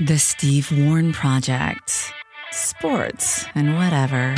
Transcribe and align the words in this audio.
The 0.00 0.18
Steve 0.18 0.70
Warren 0.70 1.12
Project. 1.12 2.12
Sports 2.52 3.44
and 3.54 3.74
whatever. 3.76 4.34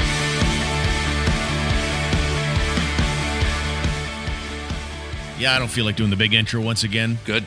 Yeah, 5.38 5.54
I 5.54 5.58
don't 5.58 5.68
feel 5.68 5.86
like 5.86 5.96
doing 5.96 6.10
the 6.10 6.16
big 6.16 6.34
intro 6.34 6.60
once 6.60 6.84
again. 6.84 7.18
Good. 7.24 7.44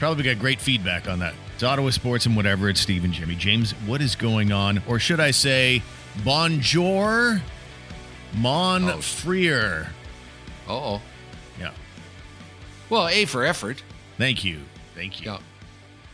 Probably 0.00 0.24
got 0.24 0.38
great 0.40 0.60
feedback 0.60 1.08
on 1.08 1.20
that. 1.20 1.32
It's 1.54 1.62
Ottawa 1.62 1.90
Sports 1.90 2.26
and 2.26 2.34
whatever. 2.34 2.68
It's 2.68 2.80
Steve 2.80 3.04
and 3.04 3.12
Jimmy. 3.12 3.36
James, 3.36 3.70
what 3.86 4.02
is 4.02 4.16
going 4.16 4.50
on? 4.50 4.82
Or 4.88 4.98
should 4.98 5.20
I 5.20 5.30
say, 5.30 5.82
bonjour, 6.24 7.40
mon 8.34 8.84
Oh. 8.90 8.98
frere. 9.00 9.90
Uh 10.68 10.72
oh. 10.72 11.02
Yeah. 11.60 11.70
Well, 12.90 13.06
A 13.08 13.24
for 13.26 13.44
effort. 13.44 13.80
Thank 14.18 14.44
you. 14.44 14.58
Thank 14.96 15.20
you. 15.20 15.30
Yeah. 15.32 15.38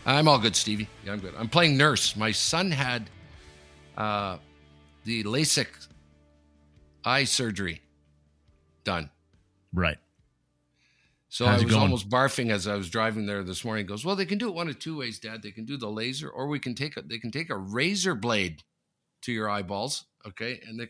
I'm 0.04 0.28
all 0.28 0.38
good, 0.38 0.56
Stevie. 0.56 0.88
Yeah, 1.04 1.12
I'm 1.12 1.20
good. 1.20 1.34
I'm 1.38 1.48
playing 1.48 1.76
nurse. 1.76 2.16
My 2.16 2.32
son 2.32 2.70
had 2.70 3.08
uh, 3.96 4.38
the 5.04 5.24
LASIK 5.24 5.68
eye 7.04 7.24
surgery 7.24 7.80
done. 8.84 9.10
Right. 9.72 9.98
So 11.28 11.46
How's 11.46 11.62
I 11.62 11.64
was 11.64 11.74
almost 11.74 12.10
barfing 12.10 12.50
as 12.50 12.68
I 12.68 12.76
was 12.76 12.90
driving 12.90 13.24
there 13.24 13.42
this 13.42 13.64
morning. 13.64 13.84
He 13.84 13.88
goes, 13.88 14.04
well, 14.04 14.16
they 14.16 14.26
can 14.26 14.36
do 14.36 14.48
it 14.48 14.54
one 14.54 14.68
of 14.68 14.78
two 14.78 14.98
ways, 14.98 15.18
Dad. 15.18 15.42
They 15.42 15.50
can 15.50 15.64
do 15.64 15.78
the 15.78 15.88
laser, 15.88 16.28
or 16.28 16.46
we 16.46 16.58
can 16.58 16.74
take 16.74 16.98
a 16.98 17.02
they 17.02 17.18
can 17.18 17.30
take 17.30 17.48
a 17.48 17.56
razor 17.56 18.14
blade 18.14 18.62
to 19.22 19.32
your 19.32 19.48
eyeballs. 19.48 20.04
Okay, 20.26 20.60
and 20.68 20.78
they, 20.78 20.88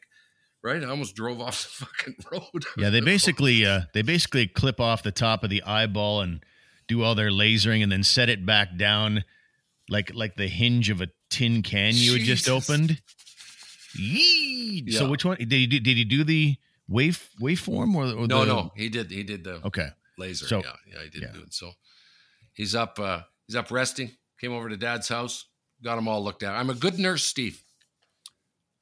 right, 0.61 0.83
I 0.83 0.89
almost 0.89 1.15
drove 1.15 1.41
off 1.41 1.63
the 1.63 1.87
fucking 1.87 2.17
road. 2.33 2.65
Yeah, 2.77 2.91
they 2.91 3.01
basically 3.01 3.65
uh, 3.65 3.83
they 3.95 4.03
basically 4.03 4.49
clip 4.49 4.81
off 4.81 5.05
the 5.05 5.13
top 5.13 5.45
of 5.45 5.51
the 5.51 5.63
eyeball 5.63 6.23
and 6.23 6.45
do 6.89 7.03
all 7.03 7.15
their 7.15 7.31
lasering 7.31 7.83
and 7.83 7.91
then 7.91 8.03
set 8.03 8.29
it 8.29 8.45
back 8.47 8.77
down 8.77 9.25
like 9.89 10.13
like 10.15 10.37
the 10.37 10.49
hinge 10.49 10.91
of 10.91 11.01
a 11.01 11.09
tin 11.31 11.63
can 11.63 11.93
you 11.95 12.13
had 12.15 12.23
just 12.23 12.49
opened. 12.49 13.01
Yee! 13.97 14.91
So 14.93 15.09
which 15.11 15.25
one 15.25 15.37
did 15.39 15.53
he 15.53 15.67
do, 15.67 15.81
did 15.81 15.97
he 15.97 16.05
do 16.05 16.25
the 16.25 16.57
wave 16.89 17.29
waveform 17.41 17.95
or, 17.95 18.05
or 18.23 18.27
no, 18.27 18.41
the, 18.41 18.47
no, 18.47 18.71
he 18.77 18.89
did. 18.89 19.11
He 19.11 19.23
did 19.23 19.45
the 19.45 19.61
Okay. 19.67 19.89
laser. 20.19 20.47
So- 20.47 20.63
yeah, 20.65 20.73
yeah, 20.87 21.03
he 21.05 21.11
did 21.11 21.23
yeah. 21.23 21.33
do 21.33 21.41
it. 21.43 21.53
So 21.55 21.73
he's 22.55 22.75
up. 22.75 22.99
uh 22.99 23.23
He's 23.49 23.57
up 23.57 23.71
resting. 23.71 24.13
Came 24.41 24.53
over 24.53 24.69
to 24.69 24.77
Dad's 24.77 25.09
house. 25.09 25.47
Got 25.83 25.99
him 25.99 26.07
all 26.09 26.23
looked 26.25 26.43
at. 26.43 26.55
I'm 26.55 26.71
a 26.71 26.75
good 26.75 26.99
nurse, 26.99 27.25
Steve. 27.25 27.63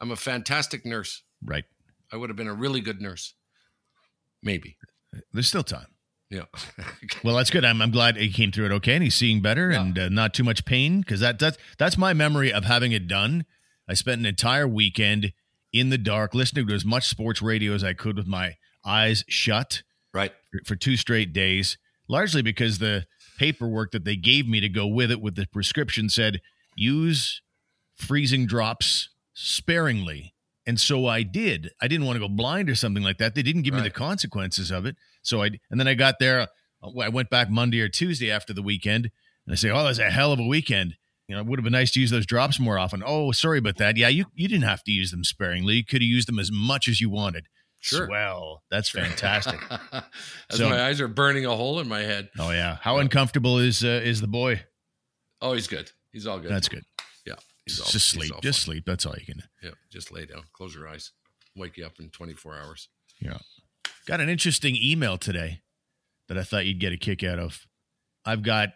I'm 0.01 0.11
a 0.13 0.17
fantastic 0.17 0.85
nurse. 0.87 1.23
Right. 1.43 1.65
I 2.13 2.17
would 2.17 2.29
have 2.31 2.37
been 2.37 2.47
a 2.47 2.55
really 2.55 2.81
good 2.83 3.01
nurse. 3.01 3.35
Maybe. 4.43 4.77
There's 5.33 5.49
still 5.49 5.65
time. 5.65 5.87
Yeah. 6.31 6.45
Well, 7.25 7.37
that's 7.37 7.51
good. 7.51 7.65
I'm, 7.65 7.83
I'm 7.83 7.91
glad 7.91 8.17
he 8.17 8.33
came 8.33 8.51
through 8.53 8.67
it 8.67 8.73
okay, 8.73 8.95
and 8.95 9.03
he's 9.03 9.15
seeing 9.15 9.43
better 9.43 9.71
Yeah. 9.73 9.83
and 9.83 9.99
uh, 9.99 10.09
not 10.09 10.33
too 10.33 10.45
much 10.45 10.65
pain 10.65 11.01
because 11.01 11.21
that 11.21 11.39
that's 11.39 11.59
that's 11.77 11.99
my 11.99 12.13
memory 12.15 12.53
of 12.53 12.65
having 12.65 12.93
it 12.93 13.09
done. 13.09 13.45
I 13.89 13.95
spent 13.95 14.21
an 14.21 14.27
entire 14.27 14.67
weekend 14.67 15.33
in 15.73 15.91
the 15.91 15.99
dark 15.99 16.35
listening 16.35 16.67
to 16.69 16.75
as 16.75 16.85
much 16.85 17.09
sports 17.09 17.43
radio 17.43 17.75
as 17.75 17.85
I 17.85 17.93
could 17.93 18.17
with 18.17 18.27
my 18.27 18.55
eyes 18.85 19.25
shut 19.29 19.83
right. 20.15 20.33
for, 20.51 20.61
for 20.67 20.77
two 20.77 20.97
straight 20.97 21.33
days, 21.33 21.77
largely 22.09 22.43
because 22.43 22.79
the 22.79 23.07
paperwork 23.39 23.91
that 23.93 24.05
they 24.05 24.17
gave 24.17 24.47
me 24.49 24.61
to 24.61 24.69
go 24.69 24.87
with 24.87 25.11
it 25.11 25.21
with 25.21 25.35
the 25.35 25.47
prescription 25.53 26.09
said 26.09 26.41
use 26.75 27.43
freezing 27.97 28.47
drops 28.47 29.11
sparingly. 29.35 30.35
And 30.67 30.79
so 30.79 31.07
I 31.07 31.23
did. 31.23 31.71
I 31.81 31.89
didn't 31.89 32.07
want 32.07 32.17
to 32.17 32.21
go 32.21 32.29
blind 32.29 32.71
or 32.71 32.75
something 32.75 33.03
like 33.03 33.19
that. 33.19 33.35
They 33.35 33.43
didn't 33.43 33.63
give 33.63 33.75
me 33.75 33.81
the 33.81 33.91
consequences 33.91 34.71
of 34.71 34.87
it. 34.87 34.97
So 35.23 35.43
I 35.43 35.51
and 35.71 35.79
then 35.81 35.89
I 35.89 35.95
got 35.95 36.17
there. 36.19 36.49
I 36.83 37.09
went 37.11 37.29
back 37.31 37.51
Monday 37.51 37.81
or 37.81 37.89
Tuesday 37.89 38.31
after 38.31 38.53
the 38.55 38.63
weekend, 38.63 39.11
and 39.47 39.53
I 39.53 39.57
say, 39.57 39.71
"Oh, 39.71 39.85
that's 39.85 39.99
a 39.99 40.11
hell 40.11 40.33
of 40.33 40.41
a 40.41 40.47
weekend." 40.47 40.97
You 41.29 41.37
know, 41.37 41.43
it 41.43 41.47
would 41.47 41.59
have 41.59 41.65
been 41.65 41.73
nice 41.73 41.93
to 41.93 42.01
use 42.01 42.11
those 42.11 42.27
drops 42.27 42.59
more 42.59 42.79
often. 42.79 43.03
Oh, 43.07 43.31
sorry 43.33 43.59
about 43.59 43.77
that. 43.79 43.97
Yeah, 43.97 44.09
you 44.09 44.27
you 44.35 44.49
didn't 44.49 44.65
have 44.65 44.83
to 44.85 44.91
use 44.91 45.11
them 45.11 45.23
sparingly. 45.25 45.75
You 45.77 45.85
could 45.85 46.01
have 46.03 46.09
used 46.09 46.27
them 46.27 46.39
as 46.39 46.51
much 46.51 46.89
as 46.89 47.01
you 47.01 47.11
wanted. 47.11 47.47
Sure. 47.83 48.07
Swell. 48.07 48.63
That's 48.71 48.91
fantastic. 48.91 49.59
As 50.51 50.59
So- 50.59 50.69
my 50.69 50.85
eyes 50.85 51.01
are 51.01 51.09
burning 51.09 51.47
a 51.47 51.57
hole 51.57 51.81
in 51.81 51.89
my 51.89 52.01
head. 52.01 52.29
Oh 52.39 52.51
yeah. 52.51 52.77
How 52.83 52.99
uncomfortable 52.99 53.59
is 53.59 53.83
uh, 53.83 54.03
is 54.05 54.21
the 54.21 54.27
boy? 54.29 54.63
Oh, 55.41 55.55
he's 55.55 55.67
good. 55.67 55.91
He's 56.13 56.27
all 56.27 56.39
good. 56.39 56.51
That's 56.51 56.69
good. 56.69 56.83
yeah. 57.25 57.37
He's 57.65 57.81
all, 57.81 57.87
Just 57.87 58.09
sleep. 58.11 58.33
Just 58.43 58.61
sleep. 58.63 58.85
That's 58.85 59.07
all 59.07 59.15
you 59.19 59.25
can. 59.25 59.43
Yeah. 59.63 59.71
Just 59.91 60.13
lay 60.13 60.27
down. 60.27 60.43
Close 60.53 60.75
your 60.75 60.89
eyes. 60.89 61.13
Wake 61.57 61.79
you 61.79 61.87
up 61.87 61.93
in 62.01 62.11
24 62.11 62.59
hours. 62.59 62.89
Yeah. 63.19 63.39
Got 64.11 64.21
an 64.21 64.29
interesting 64.29 64.77
email 64.77 65.19
today 65.19 65.61
that 66.27 66.37
I 66.37 66.43
thought 66.43 66.67
you'd 66.67 66.81
get 66.81 66.93
a 66.93 66.97
kick 66.97 67.23
out 67.23 67.39
of. 67.39 67.69
I've 68.25 68.43
got 68.43 68.71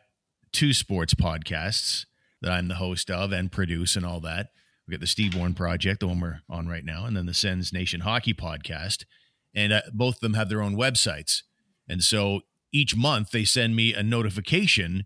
two 0.52 0.72
sports 0.72 1.12
podcasts 1.12 2.06
that 2.40 2.52
I'm 2.52 2.68
the 2.68 2.76
host 2.76 3.10
of 3.10 3.32
and 3.32 3.50
produce 3.50 3.96
and 3.96 4.06
all 4.06 4.20
that. 4.20 4.50
We've 4.86 4.92
got 4.92 5.00
the 5.00 5.08
Steve 5.08 5.34
Warren 5.34 5.54
Project, 5.54 5.98
the 5.98 6.06
one 6.06 6.20
we're 6.20 6.42
on 6.48 6.68
right 6.68 6.84
now, 6.84 7.04
and 7.04 7.16
then 7.16 7.26
the 7.26 7.34
Sens 7.34 7.72
Nation 7.72 8.02
Hockey 8.02 8.32
Podcast. 8.32 9.06
And 9.52 9.72
uh, 9.72 9.80
both 9.92 10.14
of 10.14 10.20
them 10.20 10.34
have 10.34 10.48
their 10.48 10.62
own 10.62 10.76
websites. 10.76 11.42
And 11.88 12.04
so 12.04 12.42
each 12.72 12.94
month 12.94 13.32
they 13.32 13.44
send 13.44 13.74
me 13.74 13.92
a 13.92 14.04
notification 14.04 15.04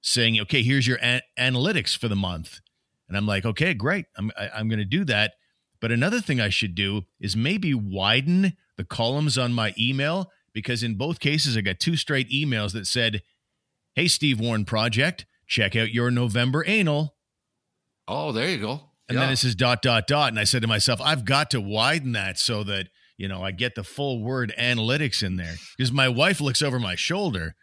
saying, 0.00 0.40
okay, 0.40 0.64
here's 0.64 0.88
your 0.88 0.98
an- 1.00 1.22
analytics 1.38 1.96
for 1.96 2.08
the 2.08 2.16
month. 2.16 2.58
And 3.06 3.16
I'm 3.16 3.24
like, 3.24 3.44
okay, 3.44 3.72
great. 3.74 4.06
I'm, 4.16 4.32
I, 4.36 4.50
I'm 4.52 4.68
going 4.68 4.80
to 4.80 4.84
do 4.84 5.04
that. 5.04 5.34
But 5.80 5.92
another 5.92 6.20
thing 6.20 6.40
I 6.40 6.48
should 6.50 6.74
do 6.74 7.02
is 7.20 7.36
maybe 7.36 7.72
widen 7.74 8.56
the 8.76 8.84
columns 8.84 9.38
on 9.38 9.52
my 9.52 9.74
email 9.78 10.30
because 10.52 10.82
in 10.82 10.94
both 10.96 11.20
cases, 11.20 11.56
I 11.56 11.60
got 11.62 11.80
two 11.80 11.96
straight 11.96 12.28
emails 12.30 12.72
that 12.72 12.86
said, 12.86 13.22
Hey, 13.94 14.08
Steve 14.08 14.38
Warren 14.40 14.64
Project, 14.64 15.26
check 15.46 15.74
out 15.76 15.90
your 15.92 16.10
November 16.10 16.64
anal. 16.66 17.16
Oh, 18.08 18.32
there 18.32 18.48
you 18.48 18.58
go. 18.58 18.80
And 19.08 19.16
yeah. 19.16 19.20
then 19.24 19.32
it 19.32 19.36
says 19.36 19.54
dot, 19.54 19.82
dot, 19.82 20.06
dot. 20.06 20.28
And 20.28 20.38
I 20.38 20.44
said 20.44 20.62
to 20.62 20.68
myself, 20.68 21.00
I've 21.02 21.24
got 21.24 21.50
to 21.50 21.60
widen 21.60 22.12
that 22.12 22.38
so 22.38 22.62
that, 22.64 22.88
you 23.16 23.26
know, 23.28 23.42
I 23.42 23.50
get 23.50 23.74
the 23.74 23.82
full 23.84 24.22
word 24.22 24.52
analytics 24.58 25.22
in 25.22 25.36
there. 25.36 25.54
Because 25.76 25.92
my 25.92 26.08
wife 26.08 26.40
looks 26.40 26.62
over 26.62 26.78
my 26.78 26.94
shoulder 26.94 27.54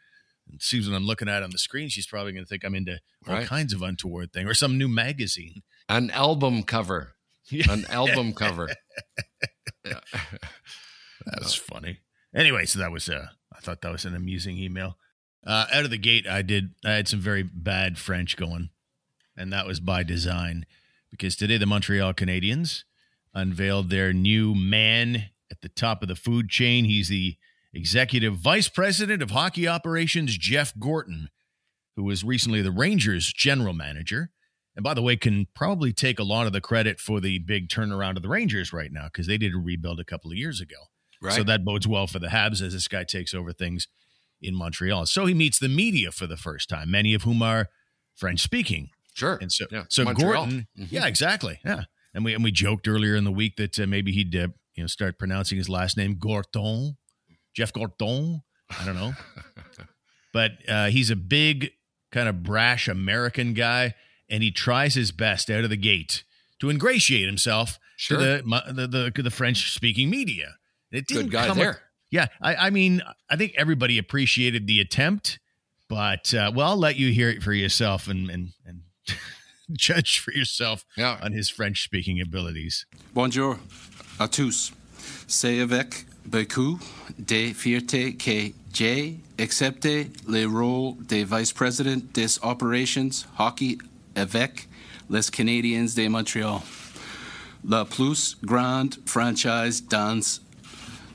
and 0.50 0.62
sees 0.62 0.90
what 0.90 0.96
I'm 0.96 1.06
looking 1.06 1.30
at 1.30 1.44
on 1.44 1.50
the 1.52 1.58
screen. 1.58 1.90
She's 1.90 2.08
probably 2.08 2.34
going 2.34 2.44
to 2.44 2.50
think 2.50 2.64
I'm 2.66 2.76
into 2.76 3.00
all 3.28 3.36
Right. 3.36 3.48
kinds 3.48 3.74
of 3.74 3.82
untoward 3.82 4.32
thing 4.34 4.48
or 4.48 4.54
some 4.54 4.78
new 4.78 4.88
magazine. 4.88 5.62
an 5.90 6.12
album 6.12 6.64
cover. 6.64 7.14
An 7.70 7.86
album 7.90 8.34
cover. 8.34 8.70
Yeah. 9.86 10.02
That's 11.26 11.56
funny. 11.56 12.00
Anyway, 12.36 12.66
so 12.66 12.80
that 12.80 12.92
was 12.92 13.08
uh 13.08 13.28
I 13.56 13.60
thought 13.62 13.82
that 13.82 13.92
was 13.92 14.04
an 14.04 14.16
amusing 14.16 14.58
email. 14.58 14.98
Uh 15.46 15.66
out 15.72 15.86
of 15.86 15.92
the 15.92 15.98
gate 15.98 16.28
I 16.28 16.42
did 16.42 16.72
I 16.84 16.92
had 16.92 17.08
some 17.08 17.22
very 17.22 17.44
bad 17.44 17.98
French 17.98 18.36
going. 18.36 18.70
And 19.38 19.54
that 19.54 19.66
was 19.66 19.80
by 19.80 20.04
design 20.04 20.66
because 21.10 21.38
today 21.38 21.58
the 21.58 21.66
Montreal 21.66 22.14
Canadiens 22.14 22.84
unveiled 23.34 23.90
their 23.90 24.12
new 24.12 24.54
man 24.54 25.30
at 25.50 25.62
the 25.62 25.70
top 25.70 26.02
of 26.02 26.10
the 26.10 26.16
food 26.16 26.50
chain. 26.50 26.84
He's 26.84 27.08
the 27.08 27.38
executive 27.74 28.36
vice 28.36 28.68
president 28.68 29.22
of 29.22 29.32
hockey 29.32 29.68
operations, 29.70 30.38
Jeff 30.38 30.74
Gorton, 30.78 31.30
who 31.96 32.04
was 32.04 32.24
recently 32.24 32.62
the 32.62 32.72
Rangers 32.72 33.32
general 33.32 33.74
manager. 33.74 34.32
And 34.78 34.84
by 34.84 34.94
the 34.94 35.02
way, 35.02 35.18
can 35.18 35.48
probably 35.56 35.92
take 35.92 36.20
a 36.20 36.24
lot 36.24 36.48
of 36.48 36.54
the 36.54 36.62
credit 36.62 37.00
for 37.02 37.20
the 37.20 37.40
big 37.40 37.68
turnaround 37.68 38.16
of 38.16 38.22
the 38.22 38.30
Rangers 38.30 38.72
right 38.72 38.92
now 38.92 39.06
because 39.06 39.28
they 39.28 39.38
did 39.38 39.54
a 39.54 39.58
rebuild 39.58 40.00
a 40.00 40.06
couple 40.06 40.32
of 40.32 40.38
years 40.38 40.62
ago. 40.62 40.76
Right. 41.22 41.34
So 41.34 41.44
that 41.44 41.66
bodes 41.66 41.88
well 41.88 42.08
for 42.08 42.20
the 42.20 42.28
Habs 42.28 42.62
as 42.62 42.74
this 42.74 42.88
guy 42.88 43.04
takes 43.04 43.34
over 43.34 43.52
things 43.52 43.88
in 44.40 44.54
Montreal. 44.56 45.08
So 45.08 45.26
he 45.26 45.34
meets 45.34 45.58
the 45.58 45.68
media 45.68 46.12
for 46.12 46.28
the 46.28 46.38
first 46.38 46.70
time, 46.70 46.92
many 46.92 47.16
of 47.16 47.24
whom 47.24 47.42
are 47.42 47.70
French 48.16 48.40
speaking. 48.40 48.92
sure. 49.16 49.40
And 49.42 49.52
so, 49.52 49.66
yeah. 49.72 49.86
so 49.90 50.04
Montreal. 50.04 50.32
Gordon, 50.46 50.68
Mhm. 50.80 50.92
yeah, 50.92 51.08
exactly, 51.08 51.60
yeah. 51.66 51.86
And 52.14 52.24
we 52.24 52.34
and 52.36 52.44
we 52.44 52.52
joked 52.52 52.88
earlier 52.88 53.16
in 53.16 53.24
the 53.26 53.32
week 53.32 53.56
that 53.58 53.78
uh, 53.80 53.88
maybe 53.88 54.12
he'd 54.12 54.36
uh, 54.36 54.48
you 54.76 54.84
know 54.84 54.88
start 54.88 55.18
pronouncing 55.18 55.58
his 55.58 55.70
last 55.70 55.98
name 55.98 56.18
Gorton, 56.20 56.98
Jeff 57.56 57.74
Gorton. 57.74 58.44
I 58.80 58.86
don't 58.86 58.96
know, 58.96 59.14
but 60.34 60.52
uh, 60.68 60.88
he's 60.88 61.10
a 61.10 61.16
big 61.16 61.72
kind 62.12 62.30
of 62.30 62.44
brash 62.44 62.88
American 62.88 63.54
guy, 63.54 63.96
and 64.30 64.44
he 64.44 64.52
tries 64.52 64.94
his 64.96 65.12
best 65.12 65.50
out 65.50 65.64
of 65.64 65.70
the 65.70 65.78
gate 65.78 66.24
to 66.60 66.70
ingratiate 66.70 67.26
himself 67.28 67.80
Sure. 68.00 68.18
to 68.20 68.24
the 68.44 68.72
the 68.74 68.88
the, 69.16 69.22
the 69.24 69.32
French 69.32 69.72
speaking 69.72 70.10
media. 70.10 70.56
It 70.92 71.08
didn't 71.08 71.24
Good 71.24 71.32
guy 71.32 71.48
come 71.48 71.58
there. 71.58 71.82
yeah, 72.12 72.28
I, 72.42 72.68
I 72.68 72.70
mean, 72.70 73.02
I 73.30 73.36
think 73.36 73.54
everybody 73.58 73.98
appreciated 73.98 74.68
the 74.68 74.80
attempt, 74.80 75.40
but 75.90 76.32
uh, 76.34 76.52
well, 76.54 76.70
I'll 76.70 76.78
let 76.78 76.96
you 76.96 77.12
hear 77.12 77.30
it 77.30 77.42
for 77.42 77.54
yourself 77.54 78.08
and 78.08 78.30
and 78.30 78.54
and 78.66 78.82
judge 79.74 80.20
for 80.20 80.32
yourself 80.32 80.86
Yeah. 80.96 81.18
on 81.22 81.32
his 81.34 81.50
French 81.50 81.84
speaking 81.84 82.22
abilities. 82.22 82.86
Bonjour 83.14 83.60
à 84.20 84.28
tous. 84.32 84.72
C'est 85.28 85.60
avec 85.60 86.06
beaucoup 86.26 86.80
de 87.18 87.54
fierté 87.54 88.14
que 88.18 88.54
j'ai 88.74 89.18
accepté 89.40 90.10
le 90.28 90.46
rôle 90.46 90.96
de 91.08 91.24
vice-président 91.26 92.02
des 92.14 92.38
operations 92.44 93.26
hockey 93.40 93.78
avec 94.18 94.68
les 95.10 95.30
Canadiens 95.32 95.86
de 95.96 96.08
Montréal. 96.10 96.60
La 97.64 97.86
plus 97.86 98.36
grande 98.44 98.96
franchise 99.06 99.84
dans 99.88 100.42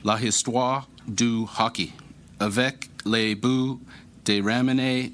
la 0.03 0.19
histoire 0.21 0.87
du 1.07 1.45
hockey, 1.59 1.91
avec 2.39 2.89
les 3.05 3.35
buts 3.35 3.79
de 4.25 4.41
ramener 4.41 5.11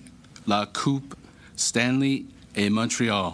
la 0.47 0.65
Coupe 0.65 1.15
Stanley 1.55 2.25
et 2.55 2.69
Montreal. 2.69 3.33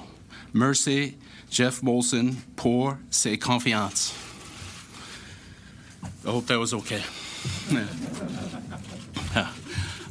Merci, 0.53 1.15
Jeff 1.51 1.81
Molson, 1.83 2.35
pour 2.55 2.97
ses 3.09 3.37
confiance. 3.37 4.13
I 6.25 6.29
hope 6.29 6.47
that 6.47 6.59
was 6.59 6.73
okay. 6.73 7.03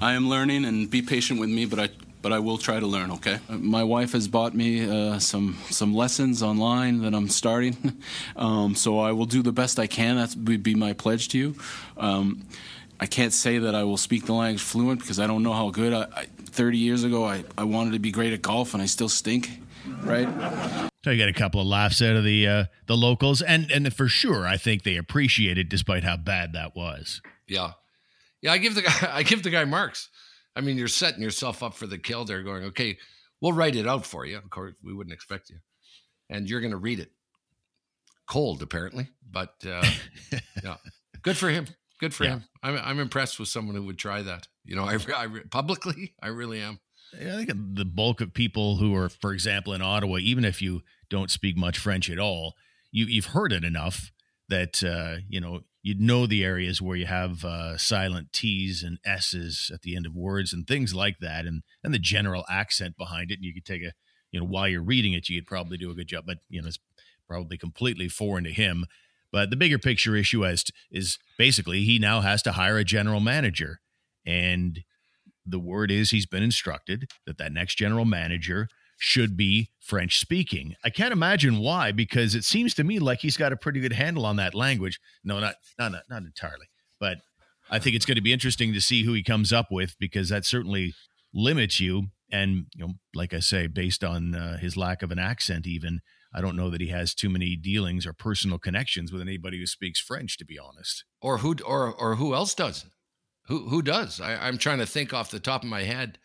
I 0.01 0.13
am 0.13 0.29
learning, 0.29 0.65
and 0.65 0.89
be 0.89 1.03
patient 1.03 1.41
with 1.41 1.51
me, 1.51 1.67
but 1.67 1.81
I 1.81 1.89
but 2.25 2.33
I 2.33 2.39
will 2.39 2.57
try 2.57 2.81
to 2.81 2.87
learn. 2.87 3.11
Okay. 3.11 3.39
My 3.51 3.85
wife 3.85 4.13
has 4.13 4.29
bought 4.29 4.55
me 4.55 4.89
uh, 4.89 5.19
some 5.19 5.59
some 5.69 5.95
lessons 5.95 6.43
online 6.43 7.03
that 7.03 7.15
I'm 7.15 7.29
starting, 7.29 8.01
um, 8.37 8.75
so 8.75 8.99
I 8.99 9.13
will 9.13 9.27
do 9.27 9.43
the 9.43 9.53
best 9.53 9.79
I 9.79 9.87
can. 9.87 10.17
That 10.17 10.35
would 10.35 10.63
be 10.63 10.75
my 10.75 10.95
pledge 10.95 11.29
to 11.29 11.39
you. 11.39 11.55
Um, 11.99 12.47
I 12.99 13.05
can't 13.05 13.35
say 13.35 13.59
that 13.59 13.75
I 13.75 13.85
will 13.85 13.99
speak 13.99 14.25
the 14.25 14.33
language 14.33 14.63
fluent 14.63 15.01
because 15.01 15.21
I 15.21 15.27
don't 15.27 15.43
know 15.43 15.53
how 15.53 15.69
good. 15.69 15.93
I, 15.93 16.03
I, 16.17 16.27
30 16.47 16.79
years 16.79 17.05
ago, 17.05 17.27
I, 17.27 17.45
I 17.59 17.65
wanted 17.65 17.93
to 17.93 17.99
be 17.99 18.11
great 18.11 18.33
at 18.33 18.41
golf, 18.41 18.73
and 18.73 18.83
I 18.83 18.87
still 18.87 19.11
stink. 19.11 19.51
Right. 20.01 20.29
So 21.05 21.11
you 21.11 21.19
got 21.19 21.29
a 21.29 21.35
couple 21.35 21.61
of 21.61 21.67
laughs 21.67 22.01
out 22.01 22.17
of 22.17 22.25
the 22.25 22.49
uh, 22.49 22.65
the 22.87 22.97
locals, 22.97 23.43
and 23.43 23.71
and 23.71 23.93
for 23.93 24.09
sure, 24.09 24.47
I 24.47 24.57
think 24.57 24.83
they 24.83 24.97
appreciate 24.97 25.59
it, 25.59 25.69
despite 25.69 26.05
how 26.05 26.17
bad 26.17 26.55
that 26.55 26.75
was. 26.75 27.21
Yeah, 27.47 27.73
yeah. 28.41 28.53
I 28.53 28.57
give 28.57 28.75
the 28.75 28.81
guy 28.81 28.95
I 29.13 29.25
give 29.25 29.43
the 29.43 29.51
guy 29.51 29.67
marks. 29.67 30.09
I 30.57 30.61
mean, 30.61 30.79
you're 30.79 30.89
setting 30.89 31.23
yourself 31.23 31.63
up 31.63 31.75
for 31.75 31.87
the 31.87 31.99
kill 31.99 32.25
there, 32.25 32.43
going, 32.43 32.65
okay, 32.65 32.99
we'll 33.41 33.53
write 33.53 33.77
it 33.77 33.87
out 33.87 34.07
for 34.07 34.25
you. 34.25 34.39
Of 34.39 34.51
course, 34.51 34.75
we 34.83 34.95
wouldn't 34.95 35.15
expect 35.15 35.51
you, 35.51 35.57
and 36.31 36.49
you're 36.49 36.61
going 36.61 36.71
to 36.71 36.77
read 36.77 37.01
it 37.01 37.11
cold, 38.27 38.63
apparently. 38.63 39.09
But 39.31 39.55
uh, 39.67 39.85
yeah, 40.63 40.77
good 41.23 41.37
for 41.37 41.51
him. 41.51 41.67
Good 42.01 42.15
for 42.15 42.25
yeah. 42.25 42.31
him. 42.31 42.45
I'm 42.63 42.77
I'm 42.77 42.99
impressed 42.99 43.39
with 43.39 43.49
someone 43.49 43.77
who 43.77 43.85
would 43.85 43.99
try 43.99 44.23
that. 44.23 44.49
You 44.65 44.77
know, 44.77 44.85
I, 44.85 44.99
I 45.17 45.29
publicly, 45.51 46.15
I 46.23 46.29
really 46.29 46.61
am. 46.61 46.81
I 47.15 47.45
think 47.45 47.51
the 47.75 47.85
bulk 47.85 48.21
of 48.21 48.35
people 48.35 48.77
who 48.77 48.95
are, 48.97 49.09
for 49.09 49.33
example, 49.33 49.73
in 49.73 49.83
Ottawa, 49.83 50.17
even 50.19 50.45
if 50.45 50.61
you 50.61 50.83
don't 51.11 51.31
speak 51.31 51.57
much 51.57 51.79
French 51.79 52.11
at 52.11 52.19
all, 52.19 52.55
you, 52.91 53.05
you've 53.07 53.27
heard 53.27 53.53
it 53.53 53.63
enough 53.63 54.11
that 54.49 54.83
uh, 54.83 55.21
you 55.29 55.41
know 55.41 55.61
you'd 55.85 56.01
know 56.01 56.27
the 56.27 56.43
areas 56.43 56.81
where 56.81 56.97
you 56.97 57.05
have 57.05 57.45
uh, 57.45 57.77
silent 57.77 58.33
T's 58.33 58.83
and 58.83 58.99
S's 59.05 59.71
at 59.73 59.83
the 59.83 59.95
end 59.95 60.07
of 60.07 60.17
words 60.17 60.53
and 60.53 60.67
things 60.67 60.95
like 60.95 61.19
that, 61.21 61.45
and 61.45 61.63
and 61.85 61.95
the 61.95 61.99
general 61.99 62.45
accent 62.49 62.97
behind 62.97 63.31
it. 63.31 63.35
And 63.35 63.45
you 63.45 63.55
could 63.55 63.67
take 63.67 63.83
a 63.83 63.93
you 64.33 64.41
know 64.41 64.47
while 64.47 64.67
you're 64.67 64.83
reading 64.83 65.13
it, 65.13 65.29
you 65.29 65.41
could 65.41 65.47
probably 65.47 65.77
do 65.77 65.91
a 65.91 65.95
good 65.95 66.09
job, 66.09 66.25
but 66.27 66.39
you 66.49 66.61
know 66.61 66.67
it's 66.67 66.81
probably 67.29 67.57
completely 67.57 68.09
foreign 68.09 68.45
to 68.45 68.53
him. 68.53 68.87
But 69.31 69.51
the 69.51 69.57
bigger 69.57 69.79
picture 69.79 70.17
issue 70.17 70.45
is 70.45 70.65
is 70.91 71.19
basically 71.39 71.85
he 71.85 71.99
now 71.99 72.23
has 72.23 72.43
to 72.43 72.53
hire 72.53 72.79
a 72.79 72.85
general 72.85 73.21
manager, 73.21 73.81
and 74.27 74.83
the 75.47 75.61
word 75.61 75.91
is 75.91 76.11
he's 76.11 76.27
been 76.27 76.43
instructed 76.43 77.11
that 77.27 77.37
that 77.37 77.53
next 77.53 77.75
general 77.75 78.07
manager 78.07 78.69
should 78.99 79.37
be 79.37 79.71
French 79.81 80.19
speaking. 80.19 80.75
I 80.85 80.91
can't 80.91 81.13
imagine 81.13 81.59
why, 81.59 81.93
because 81.93 82.35
it 82.35 82.45
seems 82.45 82.75
to 82.75 82.85
me 82.85 82.99
like 82.99 83.21
he's 83.21 83.37
got 83.37 83.53
a 83.53 83.57
pretty 83.57 83.81
good 83.81 83.93
handle 83.93 84.25
on 84.25 84.37
that 84.37 84.55
language. 84.55 85.01
No, 85.23 85.41
not 85.41 85.57
not 85.79 85.93
not, 85.93 86.03
not 86.09 86.23
entirely, 86.23 86.67
but 86.99 87.19
I 87.71 87.79
think 87.79 87.97
it's 87.97 88.07
going 88.07 88.17
to 88.17 88.23
be 88.23 88.33
interesting 88.33 88.73
to 88.73 88.81
see 88.81 89.05
who 89.05 89.13
he 89.13 89.23
comes 89.23 89.53
up 89.53 89.67
with 89.71 89.97
because 89.99 90.29
that 90.29 90.45
certainly 90.45 90.95
limits 91.33 91.81
you. 91.81 92.09
And 92.31 92.67
you 92.75 92.87
know, 92.87 92.93
like 93.15 93.35
I 93.35 93.41
say, 93.41 93.67
based 93.67 94.03
on 94.03 94.35
uh, 94.35 94.59
his 94.59 94.77
lack 94.77 95.03
of 95.03 95.11
an 95.11 95.19
accent, 95.19 95.67
even 95.67 96.01
I 96.35 96.41
don't 96.41 96.57
know 96.57 96.71
that 96.71 96.81
he 96.81 96.89
has 96.89 97.15
too 97.15 97.31
many 97.31 97.55
dealings 97.57 98.07
or 98.07 98.13
personal 98.13 98.59
connections 98.59 99.13
with 99.13 99.23
anybody 99.23 99.59
who 99.59 99.67
speaks 99.67 100.01
French, 100.01 100.37
to 100.39 100.45
be 100.45 100.59
honest. 100.59 101.05
Or 101.21 101.39
who 101.39 101.57
or 101.65 101.93
or 101.93 102.17
who 102.17 102.35
else 102.35 102.55
does? 102.55 102.87
Who 103.47 103.69
who 103.69 103.83
does? 103.83 104.21
I, 104.21 104.49
am 104.49 104.59
trying 104.59 104.79
to 104.79 104.87
think 104.87 105.13
off 105.13 105.31
the 105.31 105.41
top 105.41 105.63
of 105.63 105.69
my 105.69 105.83
head. 105.83 106.19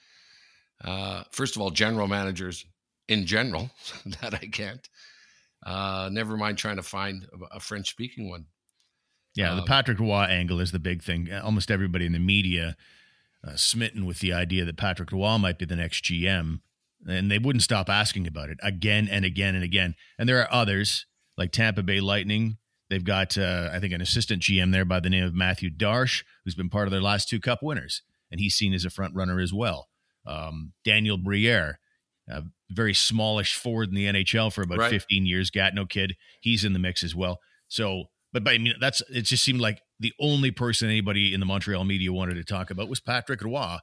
Uh, 0.83 1.23
first 1.31 1.55
of 1.55 1.61
all, 1.61 1.71
general 1.71 2.07
managers 2.07 2.65
in 3.07 3.25
general 3.25 3.69
that 4.21 4.33
I 4.33 4.47
can't. 4.47 4.87
Uh, 5.65 6.09
never 6.11 6.37
mind 6.37 6.57
trying 6.57 6.77
to 6.77 6.83
find 6.83 7.27
a, 7.51 7.59
French 7.59 7.89
speaking 7.89 8.29
one. 8.29 8.45
Yeah, 9.35 9.55
the 9.55 9.61
um, 9.61 9.67
Patrick 9.67 9.99
Roy 9.99 10.23
angle 10.23 10.59
is 10.59 10.71
the 10.71 10.79
big 10.79 11.03
thing. 11.03 11.29
Almost 11.31 11.69
everybody 11.69 12.05
in 12.05 12.13
the 12.13 12.19
media 12.19 12.77
uh, 13.45 13.55
smitten 13.55 14.05
with 14.05 14.19
the 14.19 14.33
idea 14.33 14.63
that 14.65 14.77
Patrick 14.77 15.11
Roy 15.11 15.37
might 15.37 15.59
be 15.59 15.65
the 15.65 15.75
next 15.75 16.05
GM, 16.05 16.61
and 17.07 17.29
they 17.29 17.39
wouldn't 17.39 17.63
stop 17.63 17.89
asking 17.89 18.25
about 18.25 18.49
it 18.49 18.57
again 18.63 19.07
and 19.09 19.25
again 19.25 19.53
and 19.53 19.63
again. 19.63 19.95
And 20.17 20.29
there 20.29 20.41
are 20.41 20.51
others 20.51 21.05
like 21.37 21.51
Tampa 21.51 21.83
Bay 21.83 21.99
Lightning 21.99 22.57
They've 22.89 23.03
got, 23.03 23.37
uh, 23.37 23.69
I 23.71 23.79
think, 23.79 23.93
an 23.93 24.01
assistant 24.01 24.41
GM 24.41 24.71
there 24.71 24.85
by 24.85 24.99
the 24.99 25.09
name 25.09 25.23
of 25.23 25.33
Mathieu 25.33 25.69
Darche, 25.69 26.23
who's 26.43 26.55
been 26.55 26.69
part 26.69 26.87
of 26.87 26.91
their 26.91 27.01
last 27.01 27.29
two 27.29 27.39
Cup 27.39 27.59
winners, 27.61 28.01
and 28.31 28.39
he's 28.39 28.55
seen 28.55 28.73
as 28.73 28.83
a 28.83 28.89
front 28.89 29.13
runner 29.13 29.39
as 29.39 29.53
well. 29.53 29.88
Um, 30.29 30.73
Daniel 30.85 31.17
Briere, 31.17 31.79
a 32.29 32.43
very 32.69 32.93
smallish 32.93 33.55
forward 33.55 33.89
in 33.89 33.95
the 33.95 34.05
NHL 34.05 34.53
for 34.53 34.61
about 34.61 34.77
right. 34.77 34.91
15 34.91 35.25
years. 35.25 35.49
Gatineau 35.49 35.85
kid, 35.85 36.15
he's 36.39 36.63
in 36.63 36.73
the 36.73 36.79
mix 36.79 37.03
as 37.03 37.15
well. 37.15 37.39
So, 37.67 38.05
but, 38.31 38.43
but 38.43 38.53
I 38.53 38.57
mean, 38.59 38.75
that's 38.79 39.01
it. 39.09 39.23
Just 39.23 39.43
seemed 39.43 39.59
like 39.59 39.81
the 39.99 40.13
only 40.19 40.51
person 40.51 40.87
anybody 40.87 41.33
in 41.33 41.39
the 41.39 41.45
Montreal 41.45 41.83
media 41.83 42.13
wanted 42.13 42.35
to 42.35 42.43
talk 42.43 42.69
about 42.69 42.89
was 42.89 42.99
Patrick 42.99 43.43
Roy, 43.43 43.77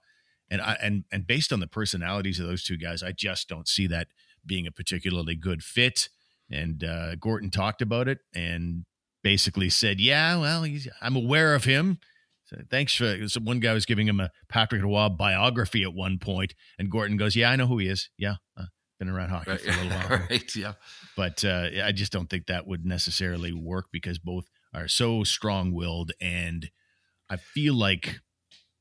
and 0.48 0.60
I 0.60 0.76
and 0.80 1.04
and 1.10 1.26
based 1.26 1.52
on 1.52 1.60
the 1.60 1.66
personalities 1.66 2.38
of 2.38 2.46
those 2.46 2.62
two 2.62 2.76
guys, 2.76 3.02
I 3.02 3.10
just 3.10 3.48
don't 3.48 3.66
see 3.66 3.88
that 3.88 4.08
being 4.44 4.66
a 4.66 4.72
particularly 4.72 5.34
good 5.34 5.64
fit. 5.64 6.08
And 6.48 6.84
uh, 6.84 7.16
Gorton 7.16 7.50
talked 7.50 7.82
about 7.82 8.06
it, 8.06 8.20
and 8.32 8.84
basically 9.24 9.68
said, 9.68 10.00
"Yeah, 10.00 10.38
well, 10.38 10.64
I'm 11.00 11.16
aware 11.16 11.56
of 11.56 11.64
him." 11.64 11.98
So 12.46 12.58
thanks 12.70 12.94
for 12.94 13.28
so 13.28 13.40
one 13.40 13.60
guy 13.60 13.72
was 13.72 13.86
giving 13.86 14.06
him 14.06 14.20
a 14.20 14.30
Patrick 14.48 14.82
Roy 14.82 15.08
biography 15.08 15.82
at 15.82 15.92
one 15.92 16.18
point, 16.18 16.54
and 16.78 16.90
Gorton 16.90 17.16
goes, 17.16 17.34
"Yeah, 17.34 17.50
I 17.50 17.56
know 17.56 17.66
who 17.66 17.78
he 17.78 17.88
is. 17.88 18.08
Yeah, 18.16 18.36
uh, 18.56 18.66
been 18.98 19.08
around 19.08 19.30
hockey 19.30 19.50
right, 19.50 19.60
for 19.60 19.70
a 19.70 19.72
little 19.72 19.90
while, 19.90 20.20
right? 20.30 20.56
Yeah, 20.56 20.74
but 21.16 21.44
uh, 21.44 21.68
I 21.84 21.90
just 21.90 22.12
don't 22.12 22.30
think 22.30 22.46
that 22.46 22.66
would 22.66 22.86
necessarily 22.86 23.52
work 23.52 23.86
because 23.92 24.18
both 24.18 24.48
are 24.72 24.86
so 24.86 25.24
strong-willed, 25.24 26.12
and 26.20 26.70
I 27.28 27.36
feel 27.36 27.74
like 27.74 28.20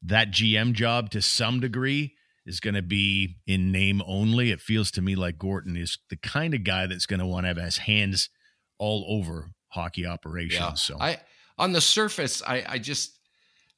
that 0.03 0.31
GM 0.31 0.73
job 0.73 1.09
to 1.11 1.21
some 1.21 1.59
degree 1.59 2.13
is 2.45 2.59
going 2.59 2.75
to 2.75 2.83
be 2.83 3.37
in 3.47 3.71
name 3.71 4.03
only. 4.05 4.51
It 4.51 4.61
feels 4.61 4.91
to 4.91 5.01
me 5.01 5.15
like 5.15 5.39
Gorton 5.39 5.75
is 5.75 5.97
the 6.11 6.17
kind 6.17 6.53
of 6.53 6.63
guy 6.63 6.85
that's 6.85 7.07
going 7.07 7.19
to 7.19 7.25
want 7.25 7.45
to 7.45 7.47
have 7.47 7.57
his 7.57 7.79
hands 7.79 8.29
all 8.77 9.05
over 9.09 9.51
hockey 9.69 10.05
operations. 10.05 10.59
Yeah. 10.59 10.73
So 10.73 10.97
I 10.99 11.17
on 11.57 11.71
the 11.71 11.81
surface, 11.81 12.43
I 12.45 12.63
I 12.67 12.77
just 12.77 13.17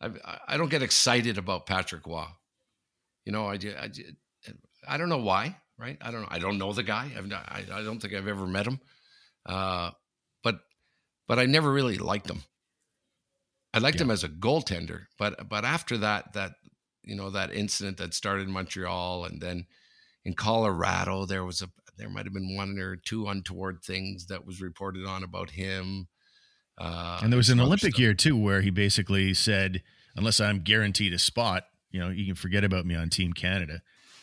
I, 0.02 0.10
I 0.48 0.58
don't 0.58 0.70
get 0.70 0.84
excited 0.84 1.38
about 1.38 1.66
Patrick 1.66 2.06
Roy. 2.06 2.26
You 3.26 3.32
know, 3.32 3.48
I 3.48 3.56
I, 3.56 3.90
I 4.88 4.98
don't 4.98 5.10
know 5.10 5.18
why. 5.18 5.58
Right? 5.80 5.98
I 6.02 6.10
don't 6.10 6.22
know. 6.22 6.28
I 6.32 6.40
don't 6.40 6.58
know 6.58 6.74
the 6.74 6.84
guy. 6.84 7.12
I've 7.16 7.28
not, 7.28 7.46
I 7.48 7.64
I 7.72 7.84
don't 7.84 8.00
think 8.00 8.14
I've 8.14 8.28
ever 8.28 8.48
met 8.48 8.66
him. 8.66 8.80
Uh, 9.46 9.92
but 10.44 10.60
but 11.28 11.40
I 11.40 11.46
never 11.46 11.72
really 11.72 11.98
liked 11.98 12.30
him. 12.30 12.44
I 13.74 13.80
liked 13.80 13.98
yeah. 13.98 14.04
him 14.04 14.12
as 14.12 14.24
a 14.24 14.30
goaltender, 14.30 15.06
but 15.20 15.48
but 15.48 15.66
after 15.66 15.98
that 16.00 16.34
that 16.34 16.54
you 17.04 17.16
know 17.16 17.30
that 17.30 17.54
incident 17.54 17.98
that 17.98 18.14
started 18.14 18.48
in 18.48 18.54
Montreal 18.54 19.26
and 19.26 19.42
then 19.42 19.66
in 20.26 20.34
Colorado 20.34 21.26
there 21.26 21.46
was 21.46 21.62
a 21.62 21.70
there 21.98 22.10
might 22.10 22.26
have 22.26 22.34
been 22.34 22.56
one 22.56 22.78
or 22.80 22.96
two 22.96 23.28
untoward 23.28 23.84
things 23.84 24.28
that 24.28 24.46
was 24.46 24.62
reported 24.62 25.06
on 25.06 25.24
about 25.24 25.52
him. 25.52 26.08
Uh, 26.78 27.20
and 27.24 27.34
there 27.34 27.38
was 27.38 27.50
an 27.50 27.60
Olympic 27.60 27.94
stuff. 27.94 28.00
year 28.00 28.14
too 28.14 28.38
where 28.38 28.62
he 28.62 28.70
basically 28.70 29.34
said, 29.34 29.82
"Unless 30.18 30.42
I'm 30.42 30.60
guaranteed 30.62 31.14
a 31.14 31.20
spot, 31.20 31.64
you 31.92 32.00
know, 32.00 32.10
you 32.10 32.26
can 32.26 32.36
forget 32.36 32.64
about 32.64 32.86
me 32.86 32.96
on 32.96 33.10
Team 33.10 33.34
Canada." 33.34 33.82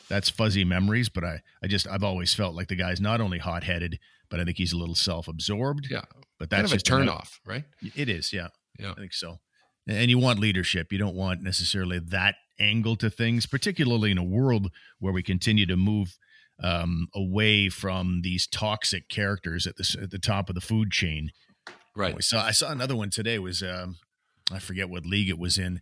That's 0.08 0.28
fuzzy 0.28 0.64
memories, 0.64 1.08
but 1.08 1.24
I, 1.24 1.40
I 1.62 1.66
just, 1.66 1.88
I've 1.88 2.04
always 2.04 2.34
felt 2.34 2.54
like 2.54 2.68
the 2.68 2.76
guy's 2.76 3.00
not 3.00 3.22
only 3.22 3.38
hot 3.38 3.64
headed, 3.64 3.98
but 4.28 4.38
I 4.38 4.44
think 4.44 4.58
he's 4.58 4.72
a 4.72 4.76
little 4.76 4.94
self 4.94 5.28
absorbed. 5.28 5.88
Yeah, 5.90 6.02
but 6.38 6.50
that's 6.50 6.58
kind 6.58 6.64
of 6.66 6.70
just 6.72 6.86
a 6.86 6.90
turn 6.90 7.08
off, 7.08 7.40
right? 7.46 7.64
It 7.94 8.08
is, 8.10 8.32
yeah, 8.32 8.48
yeah, 8.78 8.92
I 8.92 8.94
think 8.94 9.14
so. 9.14 9.38
And 9.86 10.10
you 10.10 10.18
want 10.18 10.40
leadership. 10.40 10.92
You 10.92 10.98
don't 10.98 11.14
want 11.14 11.42
necessarily 11.42 11.98
that 11.98 12.36
angle 12.58 12.96
to 12.96 13.10
things, 13.10 13.46
particularly 13.46 14.10
in 14.10 14.18
a 14.18 14.24
world 14.24 14.70
where 14.98 15.12
we 15.12 15.22
continue 15.22 15.66
to 15.66 15.76
move 15.76 16.18
um, 16.62 17.08
away 17.14 17.68
from 17.68 18.20
these 18.22 18.46
toxic 18.46 19.08
characters 19.08 19.66
at 19.66 19.76
the 19.76 19.98
at 20.02 20.10
the 20.10 20.18
top 20.18 20.48
of 20.48 20.54
the 20.54 20.60
food 20.60 20.90
chain. 20.90 21.30
Right. 21.96 22.22
So 22.24 22.38
I 22.38 22.52
saw 22.52 22.70
another 22.70 22.96
one 22.96 23.10
today. 23.10 23.38
Was 23.38 23.62
um, 23.62 23.96
I 24.52 24.58
forget 24.58 24.90
what 24.90 25.06
league 25.06 25.28
it 25.28 25.38
was 25.38 25.58
in, 25.58 25.80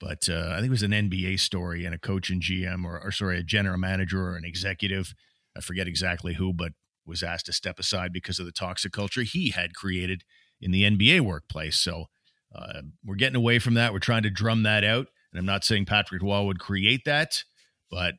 but 0.00 0.28
uh, 0.28 0.50
I 0.52 0.56
think 0.56 0.66
it 0.66 0.70
was 0.70 0.82
an 0.82 0.92
NBA 0.92 1.40
story 1.40 1.84
and 1.84 1.94
a 1.94 1.98
coach 1.98 2.30
and 2.30 2.42
GM 2.42 2.84
or, 2.84 3.00
or 3.02 3.10
sorry, 3.10 3.38
a 3.38 3.42
general 3.42 3.78
manager 3.78 4.22
or 4.22 4.36
an 4.36 4.44
executive. 4.44 5.14
I 5.56 5.60
forget 5.60 5.88
exactly 5.88 6.34
who, 6.34 6.52
but 6.52 6.72
was 7.06 7.22
asked 7.22 7.46
to 7.46 7.52
step 7.52 7.78
aside 7.78 8.12
because 8.12 8.38
of 8.38 8.46
the 8.46 8.52
toxic 8.52 8.92
culture 8.92 9.22
he 9.22 9.50
had 9.50 9.74
created 9.74 10.22
in 10.60 10.70
the 10.70 10.84
NBA 10.84 11.20
workplace. 11.20 11.78
So 11.78 12.06
uh, 12.54 12.82
we're 13.04 13.16
getting 13.16 13.36
away 13.36 13.58
from 13.58 13.74
that. 13.74 13.92
We're 13.92 13.98
trying 13.98 14.22
to 14.22 14.30
drum 14.30 14.62
that 14.62 14.84
out. 14.84 15.08
And 15.32 15.38
I'm 15.38 15.46
not 15.46 15.64
saying 15.64 15.86
Patrick 15.86 16.22
Roy 16.22 16.42
would 16.42 16.60
create 16.60 17.04
that, 17.04 17.42
but 17.90 18.14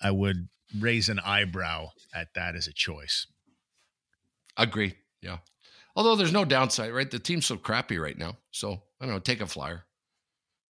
I 0.00 0.10
would 0.10 0.48
raise 0.78 1.08
an 1.08 1.18
eyebrow 1.18 1.88
at 2.14 2.28
that 2.34 2.54
as 2.54 2.66
a 2.66 2.72
choice. 2.72 3.26
Agree. 4.56 4.94
Yeah. 5.22 5.38
Although 5.98 6.14
there's 6.14 6.32
no 6.32 6.44
downside, 6.44 6.92
right? 6.92 7.10
The 7.10 7.18
team's 7.18 7.46
so 7.46 7.56
crappy 7.56 7.98
right 7.98 8.16
now. 8.16 8.36
So 8.52 8.80
I 9.00 9.04
don't 9.04 9.14
know. 9.14 9.18
Take 9.18 9.40
a 9.40 9.46
flyer. 9.48 9.82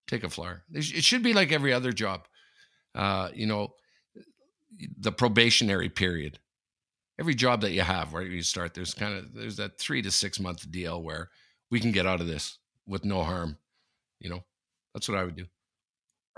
Take 0.08 0.24
a 0.24 0.30
flyer. 0.30 0.64
It 0.72 1.04
should 1.04 1.22
be 1.22 1.34
like 1.34 1.52
every 1.52 1.74
other 1.74 1.92
job. 1.92 2.22
Uh, 2.96 3.28
you 3.34 3.46
know, 3.46 3.74
the 4.98 5.12
probationary 5.12 5.90
period. 5.90 6.40
every 7.20 7.36
job 7.36 7.62
that 7.62 7.72
you 7.72 7.82
have, 7.82 8.14
right? 8.14 8.30
You 8.30 8.42
start 8.42 8.74
there's 8.74 8.94
kind 8.94 9.18
of 9.18 9.34
there's 9.34 9.58
that 9.58 9.78
three 9.80 10.02
to 10.02 10.12
six 10.12 10.40
month 10.40 10.70
deal 10.72 11.02
where 11.02 11.30
we 11.70 11.80
can 11.80 11.92
get 11.92 12.06
out 12.06 12.22
of 12.22 12.28
this 12.28 12.60
with 12.88 13.04
no 13.04 13.24
harm. 13.24 13.58
You 14.20 14.30
know, 14.30 14.44
that's 14.94 15.10
what 15.10 15.18
I 15.18 15.24
would 15.24 15.36
do. 15.36 15.46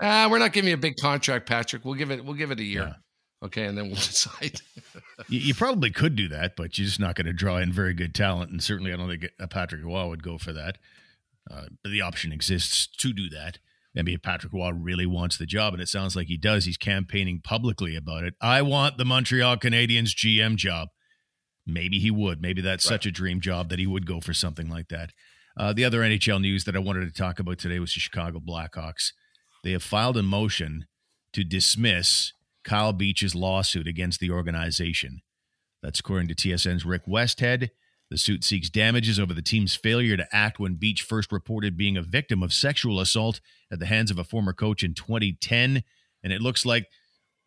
Ah, 0.02 0.28
we're 0.30 0.38
not 0.38 0.52
giving 0.52 0.68
you 0.68 0.74
a 0.74 0.78
big 0.78 0.96
contract, 0.96 1.46
Patrick. 1.46 1.84
We'll 1.84 1.94
give 1.94 2.10
it. 2.10 2.24
We'll 2.24 2.34
give 2.34 2.50
it 2.50 2.60
a 2.60 2.64
year. 2.64 2.82
Yeah. 2.82 2.94
Okay, 3.42 3.64
and 3.64 3.76
then 3.76 3.86
we'll 3.86 3.94
decide. 3.96 4.60
You, 5.28 5.40
you 5.40 5.54
probably 5.54 5.90
could 5.90 6.14
do 6.16 6.28
that, 6.28 6.56
but 6.56 6.76
you're 6.78 6.86
just 6.86 7.00
not 7.00 7.14
going 7.14 7.26
to 7.26 7.32
draw 7.32 7.56
in 7.56 7.72
very 7.72 7.94
good 7.94 8.14
talent. 8.14 8.50
And 8.50 8.62
certainly, 8.62 8.92
I 8.92 8.96
don't 8.96 9.08
think 9.08 9.26
a 9.38 9.48
Patrick 9.48 9.84
Roy 9.84 10.06
would 10.08 10.22
go 10.22 10.36
for 10.38 10.52
that. 10.52 10.78
Uh, 11.50 11.64
but 11.82 11.90
the 11.90 12.02
option 12.02 12.32
exists 12.32 12.86
to 12.98 13.12
do 13.12 13.28
that. 13.30 13.58
Maybe 13.94 14.14
if 14.14 14.22
Patrick 14.22 14.52
Roy 14.52 14.70
really 14.70 15.06
wants 15.06 15.36
the 15.36 15.46
job, 15.46 15.72
and 15.72 15.82
it 15.82 15.88
sounds 15.88 16.14
like 16.14 16.28
he 16.28 16.36
does. 16.36 16.64
He's 16.64 16.76
campaigning 16.76 17.40
publicly 17.42 17.96
about 17.96 18.24
it. 18.24 18.34
I 18.40 18.62
want 18.62 18.98
the 18.98 19.04
Montreal 19.04 19.56
Canadiens 19.56 20.14
GM 20.14 20.56
job. 20.56 20.88
Maybe 21.66 21.98
he 21.98 22.10
would. 22.10 22.40
Maybe 22.40 22.60
that's 22.62 22.84
Right. 22.86 22.94
such 22.94 23.06
a 23.06 23.10
dream 23.10 23.40
job 23.40 23.68
that 23.70 23.78
he 23.78 23.86
would 23.86 24.06
go 24.06 24.20
for 24.20 24.32
something 24.34 24.68
like 24.68 24.88
that. 24.88 25.12
Uh, 25.56 25.72
the 25.72 25.84
other 25.84 26.00
NHL 26.02 26.40
news 26.40 26.64
that 26.64 26.76
I 26.76 26.78
wanted 26.78 27.06
to 27.06 27.12
talk 27.12 27.38
about 27.40 27.58
today 27.58 27.78
was 27.80 27.92
the 27.94 28.00
Chicago 28.00 28.38
Blackhawks. 28.38 29.12
They 29.64 29.72
have 29.72 29.82
filed 29.82 30.16
a 30.16 30.22
motion 30.22 30.86
to 31.32 31.42
dismiss 31.42 32.32
Kyle 32.64 32.92
Beach's 32.92 33.34
lawsuit 33.34 33.86
against 33.86 34.20
the 34.20 34.30
organization. 34.30 35.22
That's 35.82 36.00
according 36.00 36.28
to 36.28 36.34
TSN's 36.34 36.84
Rick 36.84 37.06
Westhead. 37.06 37.70
The 38.10 38.18
suit 38.18 38.42
seeks 38.44 38.68
damages 38.68 39.20
over 39.20 39.32
the 39.32 39.40
team's 39.42 39.76
failure 39.76 40.16
to 40.16 40.26
act 40.32 40.58
when 40.58 40.74
Beach 40.74 41.02
first 41.02 41.30
reported 41.30 41.76
being 41.76 41.96
a 41.96 42.02
victim 42.02 42.42
of 42.42 42.52
sexual 42.52 43.00
assault 43.00 43.40
at 43.72 43.78
the 43.78 43.86
hands 43.86 44.10
of 44.10 44.18
a 44.18 44.24
former 44.24 44.52
coach 44.52 44.82
in 44.82 44.94
2010. 44.94 45.82
And 46.22 46.32
it 46.32 46.42
looks 46.42 46.66
like, 46.66 46.86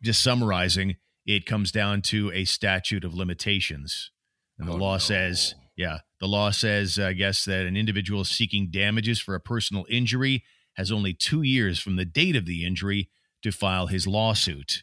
just 0.02 0.22
summarizing, 0.22 0.96
it 1.26 1.46
comes 1.46 1.70
down 1.70 2.02
to 2.02 2.30
a 2.32 2.44
statute 2.44 3.04
of 3.04 3.14
limitations. 3.14 4.10
And 4.58 4.66
the 4.68 4.72
Oh, 4.72 4.76
law 4.76 4.94
no. 4.94 4.98
says, 4.98 5.54
yeah, 5.76 5.98
the 6.18 6.26
law 6.28 6.50
says, 6.50 6.98
I 6.98 7.12
guess, 7.12 7.44
that 7.44 7.66
an 7.66 7.76
individual 7.76 8.24
seeking 8.24 8.70
damages 8.70 9.20
for 9.20 9.34
a 9.34 9.40
personal 9.40 9.84
injury 9.88 10.44
has 10.74 10.90
only 10.90 11.12
two 11.14 11.42
years 11.42 11.78
from 11.78 11.96
the 11.96 12.04
date 12.04 12.36
of 12.36 12.46
the 12.46 12.64
injury 12.66 13.10
to 13.42 13.52
file 13.52 13.86
his 13.88 14.06
lawsuit. 14.06 14.82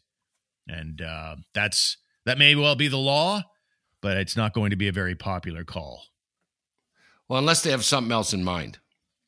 And 0.68 1.02
uh, 1.02 1.38
that's 1.54 1.98
that 2.26 2.38
may 2.38 2.56
well 2.56 2.76
be 2.76 2.88
the 2.88 2.98
law, 2.98 3.44
but 4.02 4.18
it's 4.18 4.38
not 4.38 4.54
going 4.54 4.70
to 4.70 4.76
be 4.76 4.88
a 4.88 4.92
very 4.92 5.16
popular 5.16 5.64
call. 5.64 6.04
well, 7.28 7.40
unless 7.40 7.64
they 7.64 7.72
have 7.72 7.86
something 7.86 8.12
else 8.12 8.34
in 8.34 8.44
mind, 8.44 8.80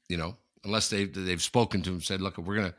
you 0.09 0.17
know, 0.17 0.37
unless 0.63 0.89
they 0.89 1.05
they've 1.05 1.41
spoken 1.41 1.81
to 1.83 1.91
him, 1.91 2.01
said, 2.01 2.21
"Look, 2.21 2.37
we're 2.37 2.55
gonna 2.55 2.75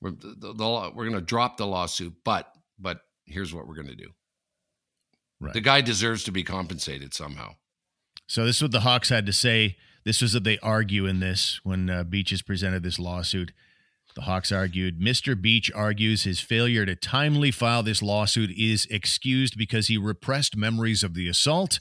we're 0.00 0.10
the, 0.10 0.52
the, 0.54 0.92
we're 0.94 1.04
gonna 1.04 1.20
drop 1.20 1.56
the 1.56 1.66
lawsuit, 1.66 2.14
but 2.24 2.52
but 2.78 3.00
here's 3.26 3.54
what 3.54 3.66
we're 3.66 3.76
gonna 3.76 3.94
do." 3.94 4.10
Right. 5.40 5.52
The 5.52 5.60
guy 5.60 5.80
deserves 5.80 6.24
to 6.24 6.32
be 6.32 6.42
compensated 6.42 7.14
somehow. 7.14 7.54
So 8.26 8.44
this 8.44 8.56
is 8.56 8.62
what 8.62 8.72
the 8.72 8.80
Hawks 8.80 9.08
had 9.10 9.26
to 9.26 9.32
say. 9.32 9.76
This 10.04 10.22
was 10.22 10.34
what 10.34 10.44
they 10.44 10.58
argue 10.58 11.06
in 11.06 11.20
this 11.20 11.60
when 11.64 11.90
uh, 11.90 12.04
Beaches 12.04 12.42
presented 12.42 12.82
this 12.82 12.98
lawsuit. 12.98 13.52
The 14.14 14.22
Hawks 14.22 14.52
argued 14.52 15.00
Mr. 15.00 15.40
Beach 15.40 15.72
argues 15.74 16.22
his 16.22 16.40
failure 16.40 16.86
to 16.86 16.94
timely 16.94 17.50
file 17.50 17.82
this 17.82 18.02
lawsuit 18.02 18.50
is 18.56 18.86
excused 18.90 19.58
because 19.58 19.88
he 19.88 19.98
repressed 19.98 20.56
memories 20.56 21.02
of 21.02 21.14
the 21.14 21.28
assault, 21.28 21.80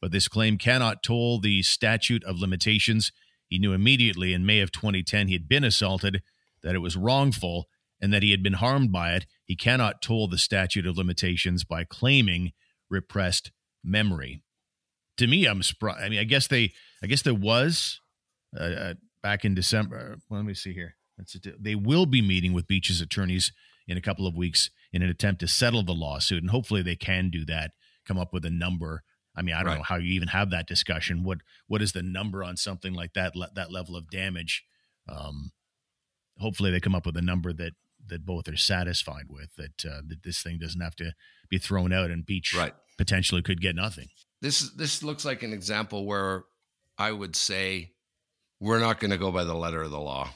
but 0.00 0.10
this 0.10 0.26
claim 0.26 0.58
cannot 0.58 1.02
toll 1.02 1.38
the 1.38 1.62
statute 1.62 2.24
of 2.24 2.40
limitations. 2.40 3.12
He 3.48 3.58
knew 3.58 3.72
immediately 3.72 4.32
in 4.32 4.44
May 4.44 4.60
of 4.60 4.72
2010 4.72 5.28
he 5.28 5.34
had 5.34 5.48
been 5.48 5.64
assaulted, 5.64 6.22
that 6.62 6.74
it 6.74 6.80
was 6.80 6.96
wrongful, 6.96 7.68
and 8.00 8.12
that 8.12 8.22
he 8.22 8.32
had 8.32 8.42
been 8.42 8.54
harmed 8.54 8.90
by 8.90 9.12
it. 9.12 9.26
He 9.44 9.54
cannot 9.54 10.02
toll 10.02 10.26
the 10.26 10.38
statute 10.38 10.86
of 10.86 10.98
limitations 10.98 11.64
by 11.64 11.84
claiming 11.84 12.52
repressed 12.88 13.52
memory 13.84 14.42
to 15.20 15.26
me, 15.26 15.44
I'm 15.44 15.62
surprised. 15.62 16.02
I 16.02 16.08
mean, 16.08 16.18
I 16.18 16.24
guess 16.24 16.46
they, 16.46 16.72
I 17.02 17.06
guess 17.06 17.22
there 17.22 17.34
was 17.34 18.00
uh, 18.58 18.64
uh, 18.64 18.94
back 19.22 19.44
in 19.44 19.54
December. 19.54 20.16
Well, 20.28 20.40
let 20.40 20.46
me 20.46 20.54
see 20.54 20.72
here. 20.72 20.96
They 21.58 21.74
will 21.74 22.06
be 22.06 22.22
meeting 22.22 22.52
with 22.52 22.66
Beach's 22.66 23.00
attorneys 23.00 23.52
in 23.86 23.96
a 23.96 24.00
couple 24.00 24.26
of 24.26 24.36
weeks 24.36 24.70
in 24.92 25.02
an 25.02 25.08
attempt 25.10 25.40
to 25.40 25.48
settle 25.48 25.82
the 25.82 25.92
lawsuit, 25.94 26.42
and 26.42 26.50
hopefully 26.50 26.82
they 26.82 26.96
can 26.96 27.30
do 27.30 27.44
that. 27.46 27.72
Come 28.06 28.18
up 28.18 28.32
with 28.32 28.44
a 28.44 28.50
number. 28.50 29.02
I 29.36 29.42
mean, 29.42 29.54
I 29.54 29.58
don't 29.60 29.66
Right. 29.68 29.76
know 29.78 29.82
how 29.84 29.96
you 29.96 30.12
even 30.12 30.28
have 30.28 30.50
that 30.50 30.66
discussion. 30.66 31.22
What 31.22 31.38
what 31.66 31.82
is 31.82 31.92
the 31.92 32.02
number 32.02 32.42
on 32.44 32.56
something 32.56 32.92
like 32.92 33.12
that? 33.14 33.34
le- 33.36 33.50
That 33.54 33.70
level 33.70 33.96
of 33.96 34.10
damage. 34.10 34.64
Um, 35.08 35.52
hopefully 36.38 36.70
they 36.70 36.80
come 36.80 36.94
up 36.94 37.06
with 37.06 37.16
a 37.16 37.22
number 37.22 37.52
that 37.52 37.72
that 38.06 38.24
both 38.24 38.48
are 38.48 38.56
satisfied 38.56 39.26
with. 39.28 39.54
That 39.56 39.84
uh, 39.84 40.02
that 40.08 40.22
this 40.24 40.42
thing 40.42 40.58
doesn't 40.58 40.80
have 40.80 40.96
to 40.96 41.12
be 41.48 41.58
thrown 41.58 41.92
out, 41.92 42.10
and 42.10 42.24
Beach 42.26 42.54
Right. 42.56 42.74
potentially 42.98 43.42
could 43.42 43.60
get 43.60 43.76
nothing. 43.76 44.08
This 44.40 44.70
this 44.70 45.02
looks 45.02 45.24
like 45.24 45.42
an 45.42 45.52
example 45.52 46.06
where 46.06 46.44
I 46.98 47.12
would 47.12 47.36
say 47.36 47.92
we're 48.58 48.80
not 48.80 49.00
going 49.00 49.10
to 49.10 49.18
go 49.18 49.30
by 49.32 49.44
the 49.44 49.54
letter 49.54 49.82
of 49.82 49.90
the 49.90 50.00
law. 50.00 50.30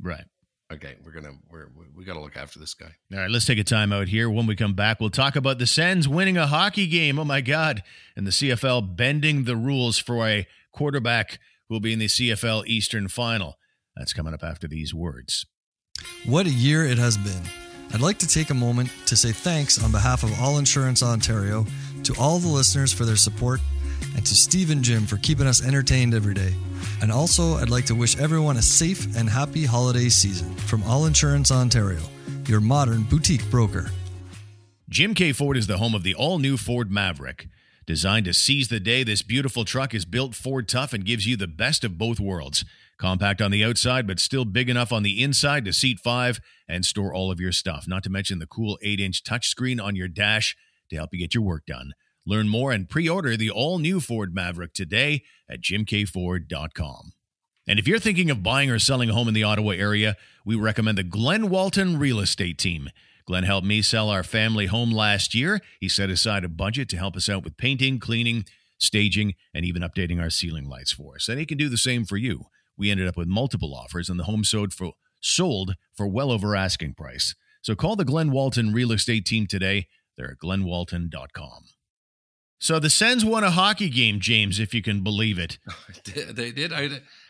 Right. 0.00 0.24
Okay, 0.72 0.96
we're 1.04 1.12
gonna 1.12 1.34
we're 1.50 1.68
we, 1.76 1.84
we 1.94 2.04
got 2.04 2.14
to 2.14 2.20
look 2.20 2.36
after 2.36 2.58
this 2.58 2.74
guy. 2.74 2.90
All 3.12 3.18
right, 3.18 3.30
let's 3.30 3.44
take 3.44 3.58
a 3.58 3.64
time 3.64 3.92
out 3.92 4.08
here. 4.08 4.30
When 4.30 4.46
we 4.46 4.56
come 4.56 4.74
back, 4.74 4.98
we'll 4.98 5.10
talk 5.10 5.36
about 5.36 5.58
the 5.58 5.66
Sens 5.66 6.08
winning 6.08 6.36
a 6.36 6.46
hockey 6.46 6.86
game. 6.86 7.18
Oh 7.18 7.24
my 7.24 7.42
God. 7.42 7.82
And 8.16 8.26
the 8.26 8.30
CFL 8.30 8.96
bending 8.96 9.44
the 9.44 9.56
rules 9.56 9.98
for 9.98 10.26
a 10.26 10.46
quarterback 10.72 11.38
who 11.68 11.74
will 11.74 11.80
be 11.80 11.92
in 11.92 11.98
the 11.98 12.06
CFL 12.06 12.66
Eastern 12.66 13.08
Final. 13.08 13.56
That's 13.94 14.12
coming 14.12 14.34
up 14.34 14.42
after 14.42 14.66
these 14.66 14.94
words. 14.94 15.46
What 16.24 16.46
a 16.46 16.50
year 16.50 16.84
it 16.84 16.98
has 16.98 17.16
been. 17.16 17.42
I'd 17.92 18.00
like 18.00 18.18
to 18.18 18.26
take 18.26 18.50
a 18.50 18.54
moment 18.54 18.90
to 19.06 19.16
say 19.16 19.30
thanks 19.30 19.82
on 19.82 19.92
behalf 19.92 20.24
of 20.24 20.40
All 20.40 20.58
Insurance 20.58 21.02
Ontario 21.02 21.66
to 22.02 22.14
all 22.18 22.38
the 22.38 22.48
listeners 22.48 22.92
for 22.92 23.04
their 23.04 23.16
support 23.16 23.60
and 24.14 24.24
to 24.26 24.34
Steve 24.34 24.70
and 24.70 24.82
Jim 24.82 25.06
for 25.06 25.16
keeping 25.18 25.46
us 25.46 25.64
entertained 25.64 26.14
every 26.14 26.34
day. 26.34 26.54
And 27.02 27.10
also, 27.10 27.54
I'd 27.54 27.70
like 27.70 27.86
to 27.86 27.94
wish 27.94 28.18
everyone 28.18 28.56
a 28.56 28.62
safe 28.62 29.16
and 29.16 29.28
happy 29.28 29.64
holiday 29.64 30.08
season 30.08 30.54
from 30.54 30.82
All 30.84 31.06
Insurance 31.06 31.50
Ontario, 31.50 32.00
your 32.46 32.60
modern 32.60 33.02
boutique 33.02 33.48
broker. 33.50 33.90
Jim 34.88 35.14
Keay 35.14 35.32
Ford 35.32 35.56
is 35.56 35.66
the 35.66 35.78
home 35.78 35.94
of 35.94 36.02
the 36.02 36.14
all 36.14 36.38
new 36.38 36.56
Ford 36.56 36.90
Maverick. 36.90 37.48
Designed 37.86 38.24
to 38.26 38.32
seize 38.32 38.68
the 38.68 38.80
day, 38.80 39.02
this 39.02 39.22
beautiful 39.22 39.64
truck 39.64 39.94
is 39.94 40.04
built 40.04 40.34
Ford 40.34 40.68
tough 40.68 40.92
and 40.92 41.04
gives 41.04 41.26
you 41.26 41.36
the 41.36 41.46
best 41.46 41.84
of 41.84 41.98
both 41.98 42.18
worlds. 42.18 42.64
Compact 42.96 43.42
on 43.42 43.50
the 43.50 43.64
outside, 43.64 44.06
but 44.06 44.20
still 44.20 44.44
big 44.44 44.70
enough 44.70 44.92
on 44.92 45.02
the 45.02 45.22
inside 45.22 45.64
to 45.64 45.72
seat 45.72 45.98
five 45.98 46.40
and 46.68 46.84
store 46.84 47.12
all 47.12 47.30
of 47.30 47.40
your 47.40 47.52
stuff. 47.52 47.86
Not 47.88 48.02
to 48.04 48.10
mention 48.10 48.38
the 48.38 48.46
cool 48.46 48.78
8 48.82 49.00
inch 49.00 49.22
touchscreen 49.24 49.82
on 49.82 49.96
your 49.96 50.08
dash 50.08 50.56
to 50.90 50.96
help 50.96 51.10
you 51.12 51.18
get 51.18 51.34
your 51.34 51.42
work 51.42 51.66
done. 51.66 51.92
Learn 52.26 52.48
more 52.48 52.72
and 52.72 52.88
pre 52.88 53.08
order 53.08 53.36
the 53.36 53.50
all 53.50 53.78
new 53.78 54.00
Ford 54.00 54.34
Maverick 54.34 54.72
today 54.72 55.22
at 55.48 55.60
jimkeayford.com. 55.60 57.12
And 57.66 57.78
if 57.78 57.88
you're 57.88 57.98
thinking 57.98 58.30
of 58.30 58.42
buying 58.42 58.70
or 58.70 58.78
selling 58.78 59.10
a 59.10 59.14
home 59.14 59.28
in 59.28 59.34
the 59.34 59.42
Ottawa 59.42 59.70
area, 59.70 60.16
we 60.44 60.54
recommend 60.54 60.98
the 60.98 61.02
Glen 61.02 61.48
Walton 61.48 61.98
Real 61.98 62.20
Estate 62.20 62.58
Team. 62.58 62.90
Glenn 63.26 63.44
helped 63.44 63.66
me 63.66 63.80
sell 63.80 64.10
our 64.10 64.22
family 64.22 64.66
home 64.66 64.90
last 64.90 65.34
year. 65.34 65.60
He 65.80 65.88
set 65.88 66.10
aside 66.10 66.44
a 66.44 66.48
budget 66.48 66.90
to 66.90 66.98
help 66.98 67.16
us 67.16 67.30
out 67.30 67.42
with 67.42 67.56
painting, 67.56 67.98
cleaning, 67.98 68.44
staging, 68.78 69.34
and 69.54 69.64
even 69.64 69.80
updating 69.82 70.20
our 70.20 70.28
ceiling 70.28 70.68
lights 70.68 70.92
for 70.92 71.14
us. 71.14 71.28
And 71.28 71.38
he 71.38 71.46
can 71.46 71.56
do 71.56 71.70
the 71.70 71.78
same 71.78 72.04
for 72.04 72.18
you. 72.18 72.46
We 72.76 72.90
ended 72.90 73.08
up 73.08 73.16
with 73.16 73.28
multiple 73.28 73.74
offers, 73.74 74.10
and 74.10 74.20
the 74.20 74.24
home 74.24 74.44
sold 74.44 74.74
for 74.74 74.92
sold 75.20 75.74
for 75.94 76.06
well 76.06 76.30
over 76.30 76.54
asking 76.54 76.94
price. 76.94 77.34
So 77.62 77.74
call 77.74 77.96
the 77.96 78.04
Glen 78.04 78.30
Walton 78.30 78.74
Real 78.74 78.92
Estate 78.92 79.24
Team 79.24 79.46
today. 79.46 79.86
They're 80.18 80.32
at 80.32 80.38
glenwalton.com. 80.38 81.64
So 82.64 82.78
the 82.78 82.88
Sens 82.88 83.26
won 83.26 83.44
a 83.44 83.50
hockey 83.50 83.90
game, 83.90 84.20
James, 84.20 84.58
if 84.58 84.72
you 84.72 84.80
can 84.80 85.02
believe 85.02 85.38
it. 85.38 85.58
they 86.32 86.50
did. 86.50 86.72
I 86.72 86.84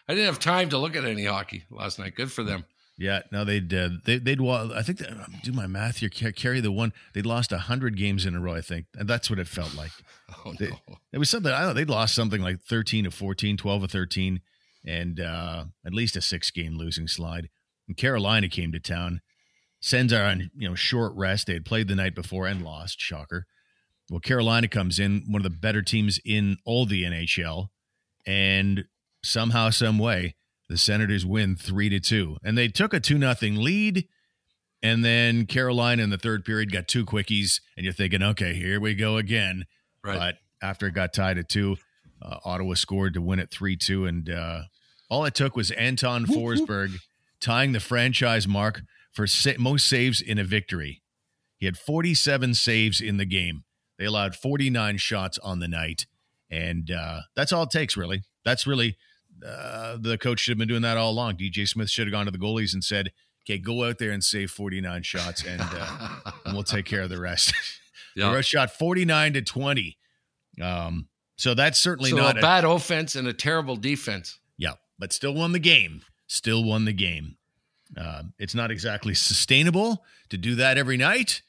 I 0.07 0.15
didn't 0.15 0.27
have 0.27 0.39
time 0.39 0.69
to 0.69 0.79
look 0.79 0.95
at 0.95 1.05
any 1.05 1.25
hockey 1.25 1.65
last 1.73 1.99
night. 1.99 2.15
Good 2.15 2.31
for 2.31 2.45
them. 2.45 2.65
Yeah, 2.97 3.23
no, 3.33 3.45
they'd 3.45 3.75
uh, 3.75 3.89
they, 4.05 4.19
they'd 4.19 4.41
I 4.41 4.83
think 4.83 4.99
that, 4.99 5.11
do 5.43 5.51
my 5.51 5.67
math 5.67 5.97
here. 5.97 6.09
Carry 6.09 6.61
the 6.61 6.71
one. 6.71 6.93
They'd 7.15 7.27
lost 7.27 7.51
hundred 7.51 7.97
games 7.97 8.27
in 8.27 8.37
a 8.37 8.41
row. 8.41 8.55
I 8.55 8.61
think, 8.61 8.87
and 8.95 9.09
that's 9.09 9.29
what 9.29 9.41
it 9.41 9.49
felt 9.49 9.75
like. 9.75 9.91
Oh 10.47 10.53
They- 10.57 10.69
no. 10.69 10.79
It 11.13 11.19
was 11.19 11.31
something. 11.31 11.51
I 11.51 11.59
don't 11.63 11.69
know. 11.71 11.75
They'd 11.75 11.91
lost 11.91 12.15
something 12.15 12.41
like 12.41 12.61
thirteen 12.61 13.03
to 13.03 13.11
14, 13.11 13.57
12 13.57 13.83
or 13.83 13.89
thirteen, 13.89 14.41
and 14.87 15.19
uh, 15.19 15.65
at 15.85 15.93
least 15.93 16.15
a 16.15 16.21
six 16.21 16.53
game 16.53 16.79
losing 16.79 17.09
slide. 17.09 17.49
And 17.89 17.97
Carolina 17.97 18.49
came 18.49 18.71
to 18.71 18.79
town. 18.79 19.21
Sens 19.81 20.13
are 20.13 20.25
on 20.27 20.53
you 20.57 20.69
know 20.69 20.77
short 20.77 21.13
rest. 21.17 21.49
They 21.49 21.55
had 21.55 21.65
played 21.65 21.89
the 21.89 21.97
night 21.97 22.15
before 22.15 22.47
and 22.47 22.63
lost. 22.63 23.01
Shocker. 23.01 23.47
Well, 24.11 24.21
Carolina 24.21 24.69
comes 24.69 24.99
in, 24.99 25.25
one 25.29 25.41
of 25.41 25.51
the 25.51 25.57
better 25.57 25.83
teams 25.83 26.21
in 26.25 26.59
all 26.65 26.87
the 26.87 27.05
NHL, 27.05 27.69
and 28.27 28.85
somehow, 29.23 29.71
some 29.71 29.99
way, 29.99 30.37
the 30.69 30.77
Senators 30.77 31.25
win 31.25 31.57
three 31.57 31.89
to 31.89 32.01
two, 32.01 32.37
and 32.43 32.57
they 32.57 32.69
took 32.69 32.93
a 32.93 33.01
two 33.01 33.19
nothing 33.19 33.57
lead. 33.57 34.07
And 34.83 35.03
then 35.03 35.47
Carolina 35.47 36.03
in 36.03 36.11
the 36.11 36.19
third 36.19 36.45
period 36.45 36.71
got 36.71 36.89
two 36.89 37.07
quickies, 37.07 37.61
and 37.77 37.85
you're 37.85 37.95
thinking, 37.95 38.23
okay, 38.23 38.53
here 38.53 38.79
we 38.79 38.95
go 38.95 39.17
again. 39.17 39.65
Right. 40.03 40.19
But 40.19 40.35
after 40.61 40.87
it 40.87 40.93
got 40.93 41.15
tied 41.15 41.39
at 41.39 41.49
two, 41.49 41.77
uh, 42.21 42.39
Ottawa 42.45 42.75
scored 42.75 43.15
to 43.15 43.23
win 43.23 43.39
it 43.39 43.51
3 43.51 43.77
2. 43.77 44.07
And 44.07 44.31
uh, 44.31 44.63
all 45.09 45.25
it 45.25 45.35
took 45.35 45.57
was 45.57 45.71
Anton 45.73 46.27
Forsberg 46.27 46.97
tying 47.41 47.73
the 47.73 47.81
franchise 47.81 48.49
mark 48.49 48.83
for 49.13 49.27
sa- 49.27 49.53
most 49.59 49.87
saves 49.87 50.21
in 50.21 50.39
a 50.39 50.45
victory. 50.45 51.03
He 51.59 51.67
had 51.67 51.77
47 51.77 52.55
saves 52.55 53.01
in 53.01 53.17
the 53.17 53.27
game. 53.27 53.65
They 53.99 54.05
allowed 54.07 54.35
49 54.35 54.97
shots 54.99 55.39
on 55.39 55.61
the 55.61 55.69
night, 55.69 56.07
and 56.51 56.91
uh, 56.91 57.21
that's 57.37 57.53
all 57.53 57.63
it 57.65 57.71
takes, 57.71 57.97
really. 57.97 58.23
That's 58.45 58.67
really 58.67 58.97
uh, 59.47 59.97
the 60.01 60.19
coach 60.19 60.41
should 60.41 60.53
have 60.53 60.59
been 60.59 60.69
doing 60.69 60.83
that 60.83 60.97
all 60.97 61.11
along. 61.11 61.37
DJ 61.37 61.67
Smith 61.69 61.91
should 61.91 62.07
have 62.07 62.13
gone 62.13 62.25
to 62.27 62.31
the 62.31 62.39
goalies 62.39 62.73
and 62.75 62.83
said, 62.83 63.13
"Okay, 63.45 63.59
go 63.59 63.85
out 63.85 63.99
there 63.99 64.11
and 64.11 64.23
save 64.25 64.51
49 64.51 65.03
shots, 65.03 65.45
and, 65.45 65.61
uh, 65.63 66.19
and 66.45 66.55
we'll 66.55 66.63
take 66.65 66.87
care 66.87 67.03
of 67.03 67.11
the 67.11 67.21
rest." 67.21 67.53
Yeah. 68.17 68.29
the 68.29 68.37
rest 68.37 68.49
shot 68.49 68.71
49 68.71 69.33
to 69.33 69.43
20. 69.43 69.99
Um, 70.63 71.09
so 71.37 71.53
that's 71.55 71.81
certainly 71.81 72.11
so 72.11 72.17
not 72.17 72.39
a 72.39 72.41
bad 72.41 72.65
offense 72.65 73.17
and 73.17 73.27
a 73.27 73.33
terrible 73.33 73.75
defense. 73.75 74.39
yeah, 74.57 74.75
but 75.01 75.13
still 75.13 75.35
won 75.35 75.51
the 75.51 75.59
game. 75.59 76.03
Still 76.29 76.63
won 76.63 76.85
the 76.85 76.93
game. 76.93 77.39
Um, 77.97 78.33
it's 78.39 78.55
not 78.55 78.71
exactly 78.71 79.15
sustainable 79.15 80.05
to 80.29 80.37
do 80.39 80.55
that 80.55 80.79
every 80.79 80.97
night. 80.97 81.43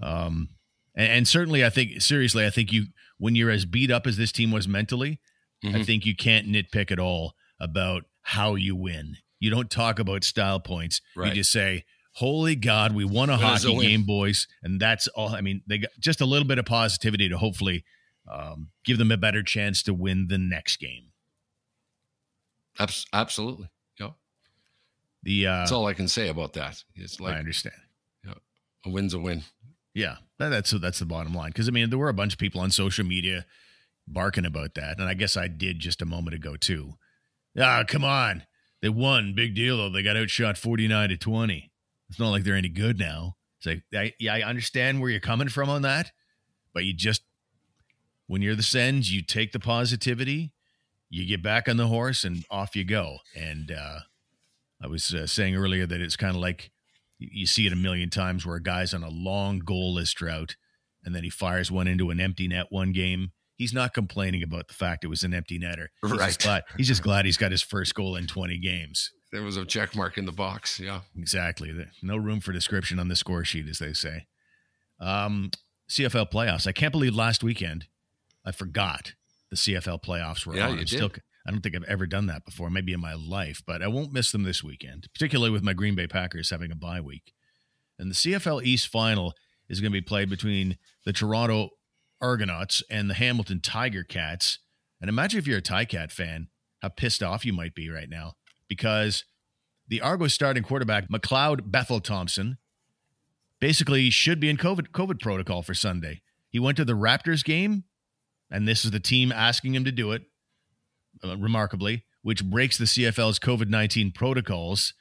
Um, 0.00 0.50
and, 0.94 1.10
and 1.10 1.28
certainly, 1.28 1.64
I 1.64 1.70
think 1.70 2.00
seriously, 2.02 2.44
I 2.46 2.50
think 2.50 2.72
you 2.72 2.86
when 3.18 3.34
you're 3.34 3.50
as 3.50 3.64
beat 3.64 3.90
up 3.90 4.06
as 4.06 4.16
this 4.16 4.32
team 4.32 4.50
was 4.50 4.66
mentally, 4.68 5.20
I 5.62 5.68
Mhm. 5.68 5.86
think 5.86 6.04
you 6.06 6.14
can't 6.16 6.46
nitpick 6.48 6.90
at 6.90 6.98
all 6.98 7.34
about 7.60 8.04
how 8.22 8.54
you 8.54 8.74
win. 8.76 9.16
You 9.38 9.50
don't 9.50 9.70
talk 9.70 9.98
about 9.98 10.24
style 10.24 10.60
points. 10.60 11.00
Right. 11.14 11.28
You 11.28 11.34
just 11.34 11.52
say, 11.52 11.84
"Holy 12.14 12.56
God, 12.56 12.92
we 12.94 13.04
won 13.04 13.30
a 13.30 13.36
Win 13.38 13.46
is 13.54 13.64
a 13.64 13.72
hockey 13.72 13.86
game, 13.86 14.04
boys!" 14.04 14.46
And 14.62 14.80
that's 14.80 15.06
all. 15.08 15.28
I 15.34 15.40
mean, 15.40 15.62
they 15.66 15.78
got 15.78 15.90
just 16.00 16.20
a 16.20 16.26
little 16.26 16.46
bit 16.48 16.58
of 16.58 16.64
positivity 16.66 17.28
to 17.28 17.38
hopefully 17.38 17.84
um, 18.30 18.70
give 18.84 18.96
them 18.98 19.12
a 19.12 19.16
better 19.18 19.42
chance 19.42 19.82
to 19.82 19.92
win 19.92 20.28
the 20.28 20.38
next 20.38 20.78
game. 20.78 21.12
Absolutely. 23.12 23.68
Yeah. 24.00 24.10
The 25.22 25.46
uh, 25.46 25.56
That's 25.58 25.72
all 25.72 25.86
I 25.86 25.94
can 25.94 26.08
say 26.08 26.28
about 26.28 26.54
that. 26.54 26.82
It's 26.96 27.20
like 27.20 27.34
I 27.34 27.38
understand. 27.38 27.76
a 28.86 28.90
win's 28.90 29.14
a 29.14 29.18
win. 29.18 29.42
Yeah, 29.94 30.16
that, 30.38 30.48
that's 30.48 30.70
that's 30.72 30.98
the 30.98 31.06
bottom 31.06 31.34
line. 31.34 31.50
Because 31.50 31.68
I 31.68 31.70
mean, 31.70 31.88
there 31.90 31.98
were 31.98 32.08
a 32.08 32.14
bunch 32.14 32.32
of 32.32 32.38
people 32.38 32.60
on 32.60 32.70
social 32.70 33.04
media 33.04 33.46
barking 34.06 34.44
about 34.44 34.74
that, 34.74 34.98
and 34.98 35.08
I 35.08 35.14
guess 35.14 35.36
I 35.36 35.48
did 35.48 35.78
just 35.78 36.02
a 36.02 36.06
moment 36.06 36.34
ago 36.34 36.56
too. 36.56 36.94
Ah, 37.58 37.84
come 37.86 38.04
on, 38.04 38.42
they 38.82 38.88
won, 38.88 39.34
big 39.34 39.54
deal 39.54 39.76
though. 39.76 39.90
They 39.90 40.02
got 40.02 40.16
outshot 40.16 40.58
forty 40.58 40.88
nine 40.88 41.10
to 41.10 41.16
twenty. 41.16 41.70
It's 42.10 42.18
not 42.18 42.30
like 42.30 42.44
they're 42.44 42.56
any 42.56 42.68
good 42.68 42.98
now. 42.98 43.36
It's 43.58 43.66
like, 43.66 43.82
I, 43.94 44.12
yeah, 44.18 44.34
I 44.34 44.42
understand 44.42 45.00
where 45.00 45.10
you're 45.10 45.20
coming 45.20 45.48
from 45.48 45.70
on 45.70 45.82
that, 45.82 46.12
but 46.74 46.84
you 46.84 46.92
just 46.92 47.22
when 48.26 48.42
you're 48.42 48.56
the 48.56 48.62
Sens, 48.62 49.12
you 49.12 49.22
take 49.22 49.52
the 49.52 49.60
positivity, 49.60 50.52
you 51.08 51.26
get 51.26 51.42
back 51.42 51.68
on 51.68 51.76
the 51.76 51.86
horse, 51.86 52.24
and 52.24 52.44
off 52.50 52.74
you 52.74 52.84
go. 52.84 53.18
And 53.36 53.70
uh, 53.70 54.00
I 54.82 54.86
was 54.86 55.14
uh, 55.14 55.26
saying 55.26 55.56
earlier 55.56 55.86
that 55.86 56.00
it's 56.00 56.16
kind 56.16 56.34
of 56.34 56.42
like 56.42 56.70
you, 57.18 57.46
see 57.46 57.66
it 57.66 57.72
a 57.72 57.76
million 57.76 58.10
times 58.10 58.44
where 58.44 58.56
a 58.56 58.62
guy's 58.62 58.92
on 58.94 59.02
a 59.02 59.08
long 59.08 59.60
goalless 59.60 60.12
drought 60.12 60.56
and 61.04 61.14
then 61.14 61.22
he 61.24 61.30
fires 61.30 61.70
one 61.70 61.86
into 61.86 62.10
an 62.10 62.20
empty 62.20 62.48
net 62.48 62.66
one 62.70 62.92
game. 62.92 63.32
He's 63.56 63.72
not 63.72 63.94
complaining 63.94 64.42
about 64.42 64.68
the 64.68 64.74
fact 64.74 65.04
it 65.04 65.08
was 65.08 65.22
an 65.22 65.32
empty 65.34 65.58
netter. 65.60 65.86
He's 66.02 66.10
Right. 66.12 66.26
Just 66.26 66.42
glad, 66.42 66.62
he's 66.76 66.88
just 66.88 67.02
glad 67.04 67.24
he's 67.24 67.36
got 67.36 67.52
his 67.52 67.62
first 67.62 67.94
goal 67.94 68.16
in 68.16 68.26
20 68.26 68.58
games. 68.58 69.10
There 69.32 69.42
was 69.42 69.56
a 69.56 69.64
check 69.64 69.94
mark 69.96 70.16
in 70.18 70.26
the 70.26 70.32
box. 70.32 70.78
Yeah. 70.80 71.00
Exactly. 71.16 71.72
No 72.02 72.16
room 72.16 72.40
for 72.40 72.52
description 72.52 72.98
on 72.98 73.08
the 73.08 73.16
score 73.16 73.44
sheet, 73.44 73.68
as 73.68 73.78
they 73.78 73.92
say. 73.92 74.26
Um, 75.00 75.50
CFL 75.90 76.30
playoffs. 76.30 76.66
I 76.66 76.72
can't 76.72 76.92
believe 76.92 77.14
last 77.14 77.42
weekend 77.44 77.86
I 78.44 78.52
forgot 78.52 79.12
the 79.50 79.56
CFL 79.56 80.02
playoffs 80.02 80.46
were 80.46 80.56
Yeah, 80.56 80.64
on. 80.64 80.68
you 80.74 80.78
I'm 80.80 80.84
did. 80.84 80.88
Still, 80.88 81.10
I 81.46 81.50
don't 81.50 81.60
think 81.60 81.76
I've 81.76 81.84
ever 81.84 82.06
done 82.06 82.26
that 82.26 82.44
before, 82.44 82.70
maybe 82.70 82.92
in 82.92 83.00
my 83.00 83.14
life, 83.14 83.62
but 83.66 83.82
I 83.82 83.88
won't 83.88 84.12
miss 84.12 84.32
them 84.32 84.44
this 84.44 84.64
weekend, 84.64 85.08
particularly 85.12 85.50
with 85.50 85.62
my 85.62 85.74
Green 85.74 85.94
Bay 85.94 86.06
Packers 86.06 86.50
having 86.50 86.72
a 86.72 86.76
bye 86.76 87.00
week. 87.00 87.34
And 87.98 88.10
the 88.10 88.14
CFL 88.14 88.64
East 88.64 88.88
final 88.88 89.34
is 89.68 89.80
going 89.80 89.92
to 89.92 89.96
be 89.96 90.04
played 90.04 90.30
between 90.30 90.78
the 91.04 91.12
Toronto 91.12 91.70
Argonauts 92.20 92.82
and 92.90 93.10
the 93.10 93.14
Hamilton 93.14 93.60
Tiger 93.60 94.04
Cats. 94.04 94.58
And 95.00 95.08
imagine 95.08 95.38
if 95.38 95.46
you're 95.46 95.58
a 95.58 95.86
Cat 95.86 96.10
fan, 96.10 96.48
how 96.80 96.88
pissed 96.88 97.22
off 97.22 97.44
you 97.44 97.52
might 97.52 97.74
be 97.74 97.90
right 97.90 98.08
now 98.08 98.34
because 98.68 99.24
the 99.88 100.00
Argos 100.00 100.34
starting 100.34 100.62
quarterback, 100.62 101.08
McLeod 101.08 101.70
Bethel 101.70 102.00
Thompson, 102.00 102.58
basically 103.60 104.10
should 104.10 104.40
be 104.40 104.48
in 104.48 104.56
COVID, 104.56 104.88
COVID 104.88 105.20
protocol 105.20 105.62
for 105.62 105.74
Sunday. 105.74 106.22
He 106.48 106.58
went 106.58 106.76
to 106.76 106.84
the 106.84 106.94
Raptors 106.94 107.44
game, 107.44 107.84
and 108.50 108.66
this 108.66 108.84
is 108.84 108.90
the 108.90 109.00
team 109.00 109.32
asking 109.32 109.74
him 109.74 109.84
to 109.84 109.92
do 109.92 110.12
it, 110.12 110.22
remarkably, 111.38 112.04
which 112.22 112.44
breaks 112.44 112.78
the 112.78 112.84
CFL's 112.84 113.38
COVID 113.38 113.68
19 113.68 114.12
protocols. 114.12 114.94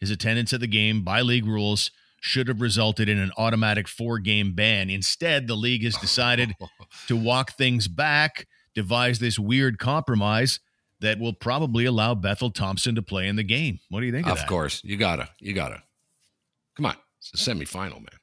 His 0.00 0.10
attendance 0.10 0.52
at 0.52 0.60
the 0.60 0.66
game, 0.66 1.02
by 1.02 1.20
league 1.22 1.46
rules, 1.46 1.90
should 2.20 2.48
have 2.48 2.60
resulted 2.60 3.08
in 3.08 3.18
an 3.18 3.30
automatic 3.36 3.86
four 3.86 4.18
game 4.18 4.54
ban. 4.54 4.90
Instead, 4.90 5.46
the 5.46 5.54
league 5.54 5.84
has 5.84 5.96
decided 5.96 6.54
to 7.08 7.16
walk 7.16 7.52
things 7.52 7.88
back, 7.88 8.46
devise 8.74 9.18
this 9.18 9.38
weird 9.38 9.78
compromise 9.78 10.60
that 11.00 11.18
will 11.18 11.34
probably 11.34 11.84
allow 11.84 12.14
Bethel 12.14 12.50
Thompson 12.50 12.94
to 12.94 13.02
play 13.02 13.28
in 13.28 13.36
the 13.36 13.42
game. 13.42 13.78
What 13.90 14.00
do 14.00 14.06
you 14.06 14.12
think 14.12 14.26
of, 14.26 14.38
Of 14.38 14.46
course. 14.46 14.80
You 14.84 14.96
gotta. 14.96 15.28
You 15.38 15.52
gotta. 15.52 15.82
Come 16.76 16.86
on. 16.86 16.96
It's 17.18 17.46
a 17.46 17.50
semifinal, 17.50 17.96
man. 18.00 18.18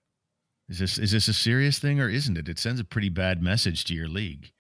Is 0.67 0.79
this 0.79 0.97
is 0.97 1.11
this 1.11 1.27
a 1.27 1.33
serious 1.33 1.79
thing 1.79 1.99
or 1.99 2.09
isn't 2.09 2.37
it? 2.37 2.47
It 2.47 2.57
sends 2.57 2.79
a 2.79 2.85
pretty 2.85 3.09
bad 3.09 3.41
message 3.41 3.83
to 3.85 3.93
your 3.93 4.07
league. 4.07 4.51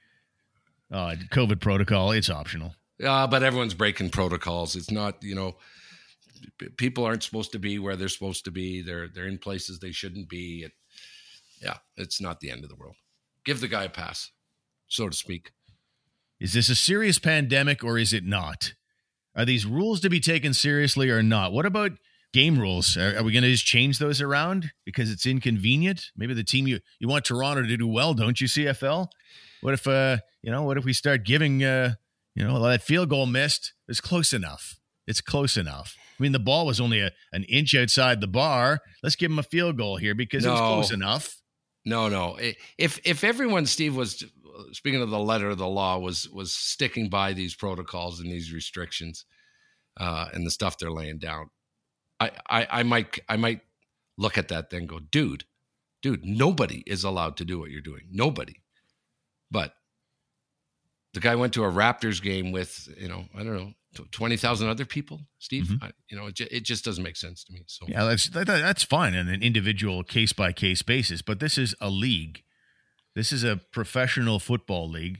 Uh, 0.91 1.15
COVID 1.31 1.61
protocol, 1.61 2.11
it's 2.11 2.29
optional. 2.29 2.75
Uh, 3.03 3.27
but 3.27 3.43
everyone's 3.43 3.73
breaking 3.73 4.09
protocols. 4.09 4.75
It's 4.75 4.91
not, 4.91 5.23
you 5.23 5.35
know, 5.35 5.55
people 6.77 7.05
aren't 7.05 7.23
supposed 7.23 7.51
to 7.53 7.59
be 7.59 7.79
where 7.79 7.95
they're 7.95 8.09
supposed 8.09 8.45
to 8.45 8.51
be. 8.51 8.81
They're 8.81 9.07
they're 9.07 9.27
in 9.27 9.37
places 9.37 9.79
they 9.79 9.91
shouldn't 9.91 10.29
be. 10.29 10.63
It, 10.65 10.71
yeah, 11.61 11.77
it's 11.97 12.21
not 12.21 12.39
the 12.39 12.51
end 12.51 12.63
of 12.63 12.69
the 12.69 12.75
world. 12.75 12.95
Give 13.45 13.59
the 13.59 13.67
guy 13.67 13.83
a 13.83 13.89
pass, 13.89 14.31
so 14.87 15.09
to 15.09 15.15
speak. 15.15 15.51
Is 16.39 16.53
this 16.53 16.69
a 16.69 16.75
serious 16.75 17.19
pandemic 17.19 17.83
or 17.83 17.97
is 17.97 18.13
it 18.13 18.25
not? 18.25 18.73
Are 19.35 19.45
these 19.45 19.65
rules 19.65 20.01
to 20.01 20.09
be 20.09 20.19
taken 20.19 20.53
seriously 20.53 21.09
or 21.09 21.23
not? 21.23 21.53
What 21.53 21.65
about 21.65 21.91
game 22.33 22.59
rules? 22.59 22.97
Are, 22.97 23.17
are 23.17 23.23
we 23.23 23.31
going 23.31 23.43
to 23.43 23.51
just 23.51 23.65
change 23.65 23.99
those 23.99 24.21
around 24.21 24.71
because 24.85 25.11
it's 25.11 25.25
inconvenient? 25.25 26.07
Maybe 26.15 26.33
the 26.33 26.43
team 26.43 26.67
you 26.67 26.79
you 26.99 27.07
want 27.07 27.25
Toronto 27.25 27.61
to 27.63 27.77
do 27.77 27.87
well, 27.87 28.13
don't 28.13 28.39
you? 28.41 28.47
CFL. 28.47 29.07
What 29.61 29.73
if 29.73 29.87
uh 29.87 30.17
you 30.41 30.51
know 30.51 30.63
what 30.63 30.77
if 30.77 30.85
we 30.85 30.93
start 30.93 31.23
giving 31.25 31.63
uh 31.63 31.93
you 32.35 32.43
know 32.43 32.61
that 32.63 32.81
field 32.81 33.09
goal 33.09 33.25
missed? 33.25 33.73
It's 33.87 34.01
close 34.01 34.33
enough. 34.33 34.79
It's 35.07 35.21
close 35.21 35.57
enough. 35.57 35.95
I 36.19 36.23
mean, 36.23 36.31
the 36.31 36.39
ball 36.39 36.65
was 36.65 36.79
only 36.79 36.99
a, 36.99 37.11
an 37.33 37.43
inch 37.45 37.75
outside 37.75 38.21
the 38.21 38.27
bar. 38.27 38.79
Let's 39.01 39.15
give 39.15 39.31
him 39.31 39.39
a 39.39 39.43
field 39.43 39.77
goal 39.77 39.97
here 39.97 40.15
because 40.15 40.45
it 40.45 40.49
was 40.49 40.59
close 40.59 40.91
enough. 40.91 41.41
No, 41.83 42.09
no. 42.09 42.37
If 42.77 42.99
if 43.03 43.23
everyone, 43.23 43.65
Steve, 43.65 43.95
was 43.95 44.23
speaking 44.71 45.01
of 45.01 45.09
the 45.09 45.19
letter 45.19 45.49
of 45.49 45.57
the 45.57 45.67
law, 45.67 45.97
was 45.97 46.29
was 46.29 46.53
sticking 46.53 47.09
by 47.09 47.33
these 47.33 47.55
protocols 47.55 48.19
and 48.19 48.31
these 48.31 48.53
restrictions, 48.53 49.25
uh, 49.99 50.27
and 50.33 50.45
the 50.45 50.51
stuff 50.51 50.77
they're 50.77 50.91
laying 50.91 51.17
down, 51.17 51.49
I, 52.19 52.31
I 52.49 52.67
I 52.69 52.83
might 52.83 53.19
I 53.27 53.37
might 53.37 53.61
look 54.17 54.37
at 54.37 54.49
that 54.49 54.69
then 54.69 54.85
go, 54.85 54.99
dude, 54.99 55.45
dude, 56.01 56.23
nobody 56.23 56.83
is 56.85 57.03
allowed 57.03 57.37
to 57.37 57.45
do 57.45 57.59
what 57.59 57.71
you're 57.71 57.81
doing. 57.81 58.03
Nobody. 58.11 58.61
But 59.49 59.73
the 61.13 61.19
guy 61.19 61.35
went 61.35 61.53
to 61.53 61.63
a 61.63 61.71
Raptors 61.71 62.21
game 62.21 62.51
with 62.51 62.87
you 62.97 63.07
know 63.07 63.25
I 63.35 63.43
don't 63.43 63.55
know 63.55 63.73
twenty 64.11 64.37
thousand 64.37 64.69
other 64.69 64.85
people. 64.85 65.21
Steve, 65.39 65.65
Mhm. 65.65 65.83
I, 65.83 65.91
you 66.09 66.17
know 66.17 66.27
it, 66.27 66.39
it 66.39 66.63
just 66.63 66.85
doesn't 66.85 67.03
make 67.03 67.17
sense 67.17 67.43
to 67.45 67.53
me. 67.53 67.63
So 67.67 67.85
Yeah, 67.87 68.05
that's 68.05 68.29
that, 68.29 68.47
that- 68.47 68.61
that's 68.61 68.83
fine 68.83 69.15
on 69.15 69.27
an 69.27 69.41
individual 69.43 70.03
case 70.03 70.33
by 70.33 70.51
case 70.53 70.81
basis, 70.81 71.21
but 71.21 71.39
this 71.39 71.57
is 71.57 71.75
a 71.81 71.89
league. 71.89 72.43
This 73.15 73.31
is 73.33 73.43
a 73.43 73.57
professional 73.57 74.39
football 74.39 74.89
league 74.89 75.19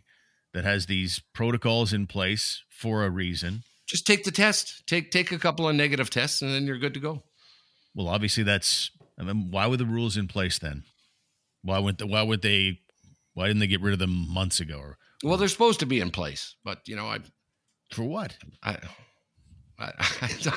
that 0.54 0.64
has 0.64 0.86
these 0.86 1.20
protocols 1.34 1.92
in 1.94 2.08
place 2.08 2.64
for 2.70 3.04
a 3.06 3.10
reason. 3.10 3.64
just 3.88 4.08
take 4.08 4.24
the 4.24 4.32
test. 4.32 4.88
Take 4.88 5.12
take 5.12 5.32
a 5.34 5.40
couple 5.40 5.68
of 5.68 5.76
negative 5.76 6.10
tests, 6.10 6.42
and 6.42 6.52
then 6.54 6.66
you're 6.66 6.78
good 6.80 6.94
to 6.94 7.00
go. 7.02 7.24
Well, 7.94 8.08
obviously 8.08 8.44
that's 8.44 8.92
I 9.20 9.24
mean, 9.24 9.52
why 9.52 9.68
were 9.68 9.76
the 9.78 9.86
rules 9.86 10.16
in 10.16 10.28
place 10.30 10.58
then? 10.58 10.84
Why 11.62 11.78
would 11.80 11.98
the, 11.98 12.08
why 12.08 12.22
would 12.24 12.42
they 12.42 12.80
why 13.34 13.48
didn't 13.48 13.60
they 13.60 13.68
get 13.68 13.82
rid 13.82 13.92
of 13.94 14.00
them 14.00 14.30
months 14.34 14.60
ago 14.62 14.78
or 14.80 14.98
Well, 15.24 15.38
they're 15.38 15.48
supposed 15.48 15.80
to 15.82 15.86
be 15.86 16.00
in 16.02 16.12
place, 16.12 16.56
but 16.64 16.88
you 16.88 16.96
know, 16.96 17.06
I, 17.08 17.20
for 17.94 18.04
what? 18.04 18.36
I, 18.64 18.78
I, 19.80 19.92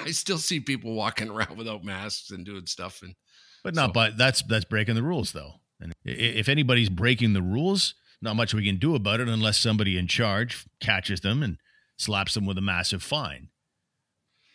I 0.04 0.10
still 0.10 0.38
see 0.38 0.60
people 0.60 0.94
walking 0.94 1.28
around 1.30 1.56
without 1.56 1.84
masks 1.84 2.30
and 2.30 2.44
doing 2.46 2.66
stuff, 2.66 3.02
and 3.02 3.14
But 3.62 3.74
not 3.74 3.88
So- 3.90 3.92
by 3.92 4.10
that's 4.10 4.42
that's 4.42 4.64
breaking 4.64 4.94
the 4.94 5.02
rules 5.02 5.32
though. 5.32 5.54
And 5.80 5.92
if 6.04 6.48
anybody's 6.48 6.88
breaking 6.88 7.32
the 7.32 7.42
rules, 7.42 7.94
not 8.22 8.36
much 8.36 8.54
we 8.54 8.64
can 8.64 8.76
do 8.76 8.94
about 8.94 9.20
it 9.20 9.28
unless 9.28 9.58
somebody 9.58 9.98
in 9.98 10.06
charge 10.06 10.64
catches 10.80 11.20
them 11.20 11.42
and 11.42 11.58
slaps 11.98 12.34
them 12.34 12.46
with 12.46 12.56
a 12.56 12.62
massive 12.62 13.02
fine. 13.02 13.48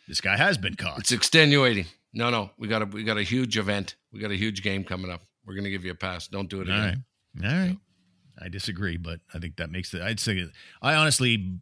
This 0.08 0.20
guy 0.20 0.36
has 0.36 0.58
been 0.58 0.74
caught. 0.74 0.98
it's 0.98 1.12
extenuating. 1.12 1.86
No, 2.12 2.30
no, 2.30 2.50
we 2.58 2.66
got 2.66 2.82
a 2.82 2.86
we 2.86 3.04
got 3.04 3.16
a 3.18 3.22
huge 3.22 3.56
event. 3.58 3.94
We 4.12 4.18
got 4.18 4.32
a 4.32 4.36
huge 4.36 4.62
game 4.62 4.82
coming 4.82 5.10
up. 5.10 5.22
We're 5.44 5.54
gonna 5.54 5.70
give 5.70 5.84
you 5.84 5.92
a 5.92 5.94
pass. 5.96 6.26
Don't 6.26 6.48
do 6.50 6.62
it 6.62 6.68
All 6.70 6.76
right. 6.76 6.96
again. 7.36 7.44
All 7.44 7.52
right. 7.68 7.76
I 8.40 8.48
disagree, 8.48 8.96
but 8.96 9.20
I 9.34 9.38
think 9.38 9.56
that 9.56 9.70
makes 9.70 9.90
the 9.90 10.02
I'd 10.02 10.20
say 10.20 10.46
I 10.80 10.94
honestly 10.94 11.58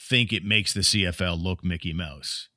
think 0.00 0.32
it 0.32 0.44
makes 0.44 0.72
the 0.72 0.80
CFL 0.80 1.42
look 1.42 1.64
Mickey 1.64 1.92
Mouse. 1.92 2.48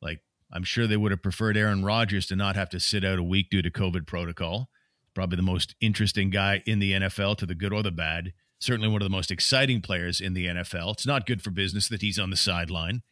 Like 0.00 0.20
I'm 0.52 0.64
sure 0.64 0.86
they 0.86 0.96
would 0.96 1.12
have 1.12 1.22
preferred 1.22 1.56
Aaron 1.56 1.84
Rodgers 1.84 2.26
to 2.26 2.36
not 2.36 2.56
have 2.56 2.70
to 2.70 2.80
sit 2.80 3.04
out 3.04 3.18
a 3.18 3.22
week 3.22 3.50
due 3.50 3.62
to 3.62 3.70
COVID 3.70 4.06
protocol. 4.06 4.68
Probably 5.14 5.36
the 5.36 5.42
most 5.42 5.74
interesting 5.80 6.30
guy 6.30 6.62
in 6.66 6.78
the 6.78 6.92
NFL, 6.92 7.36
to 7.38 7.46
the 7.46 7.54
good 7.54 7.72
or 7.72 7.82
the 7.82 7.90
bad. 7.90 8.32
Certainly 8.60 8.88
one 8.88 9.02
of 9.02 9.06
the 9.06 9.10
most 9.10 9.30
exciting 9.30 9.80
players 9.80 10.20
in 10.20 10.34
the 10.34 10.46
NFL. 10.46 10.92
It's 10.92 11.06
not 11.06 11.26
good 11.26 11.42
for 11.42 11.50
business 11.50 11.88
that 11.88 12.02
he's 12.02 12.18
on 12.18 12.30
the 12.30 12.36
sideline, 12.36 13.02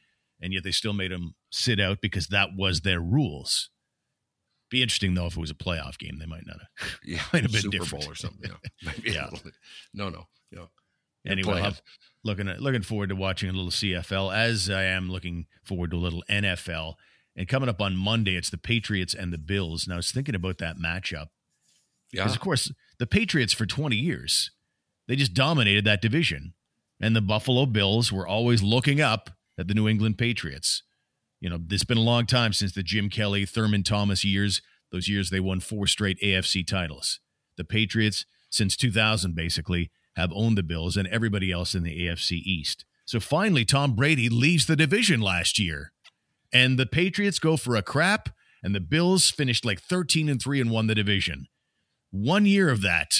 and 0.40 0.52
yet 0.52 0.62
they 0.62 0.70
still 0.70 0.92
made 0.92 1.10
him 1.10 1.34
sit 1.50 1.80
out 1.80 1.98
because 2.00 2.28
that 2.28 2.50
was 2.56 2.82
their 2.82 3.00
rules. 3.00 3.70
Be 4.70 4.82
interesting 4.82 5.14
though 5.14 5.26
if 5.26 5.36
it 5.36 5.40
was 5.40 5.50
a 5.50 5.54
playoff 5.54 5.98
game, 5.98 6.18
they 6.18 6.26
might 6.26 6.46
not 6.46 6.56
have. 6.60 6.98
Yeah, 7.04 7.22
Might 7.32 7.42
have 7.42 7.52
been 7.52 7.62
Super 7.62 7.78
different. 7.78 8.04
Bowl 8.04 8.12
or 8.12 8.14
something. 8.14 8.50
Yeah, 8.82 8.92
Yeah. 9.04 9.30
No, 9.94 10.08
no. 10.10 10.26
Yeah. 10.50 10.66
Anyway. 11.26 11.60
I'm 11.62 11.74
looking 12.24 12.48
at, 12.48 12.60
looking 12.60 12.82
forward 12.82 13.08
to 13.10 13.16
watching 13.16 13.48
a 13.48 13.52
little 13.52 13.70
CFL 13.70 14.34
as 14.34 14.68
I 14.70 14.82
am 14.84 15.10
looking 15.10 15.46
forward 15.64 15.90
to 15.92 15.96
a 15.96 15.98
little 15.98 16.22
NFL. 16.30 16.94
And 17.36 17.46
coming 17.48 17.68
up 17.68 17.80
on 17.80 17.96
Monday, 17.96 18.34
it's 18.36 18.50
the 18.50 18.58
Patriots 18.58 19.14
and 19.14 19.32
the 19.32 19.38
Bills. 19.38 19.84
And 19.86 19.92
I 19.92 19.96
was 19.96 20.10
thinking 20.10 20.34
about 20.34 20.58
that 20.58 20.76
matchup 20.76 21.28
Yeah. 22.12 22.22
because, 22.24 22.34
of 22.34 22.40
course, 22.40 22.72
the 22.98 23.06
Patriots 23.06 23.52
for 23.52 23.64
20 23.66 23.96
years 23.96 24.50
they 25.06 25.16
just 25.16 25.32
dominated 25.32 25.86
that 25.86 26.02
division, 26.02 26.52
and 27.00 27.16
the 27.16 27.22
Buffalo 27.22 27.64
Bills 27.64 28.12
were 28.12 28.26
always 28.28 28.62
looking 28.62 29.00
up 29.00 29.30
at 29.58 29.66
the 29.66 29.72
New 29.72 29.88
England 29.88 30.18
Patriots. 30.18 30.82
You 31.40 31.50
know, 31.50 31.58
it's 31.70 31.84
been 31.84 31.98
a 31.98 32.02
long 32.02 32.26
time 32.26 32.52
since 32.52 32.72
the 32.72 32.82
Jim 32.82 33.08
Kelly, 33.08 33.46
Thurman 33.46 33.82
Thomas 33.84 34.24
years. 34.24 34.60
Those 34.90 35.08
years 35.08 35.30
they 35.30 35.40
won 35.40 35.60
four 35.60 35.86
straight 35.86 36.20
AFC 36.20 36.66
titles. 36.66 37.20
The 37.56 37.64
Patriots, 37.64 38.24
since 38.50 38.76
2000, 38.76 39.34
basically 39.34 39.90
have 40.16 40.32
owned 40.34 40.58
the 40.58 40.62
Bills 40.62 40.96
and 40.96 41.06
everybody 41.08 41.52
else 41.52 41.74
in 41.74 41.82
the 41.84 42.06
AFC 42.06 42.32
East. 42.32 42.84
So 43.04 43.20
finally, 43.20 43.64
Tom 43.64 43.94
Brady 43.94 44.28
leaves 44.28 44.66
the 44.66 44.76
division 44.76 45.20
last 45.20 45.58
year, 45.58 45.92
and 46.52 46.78
the 46.78 46.86
Patriots 46.86 47.38
go 47.38 47.56
for 47.56 47.76
a 47.76 47.82
crap, 47.82 48.30
and 48.62 48.74
the 48.74 48.80
Bills 48.80 49.30
finished 49.30 49.64
like 49.64 49.80
13 49.80 50.28
and 50.28 50.42
three 50.42 50.60
and 50.60 50.70
won 50.70 50.88
the 50.88 50.94
division. 50.94 51.46
One 52.10 52.46
year 52.46 52.68
of 52.68 52.82
that, 52.82 53.12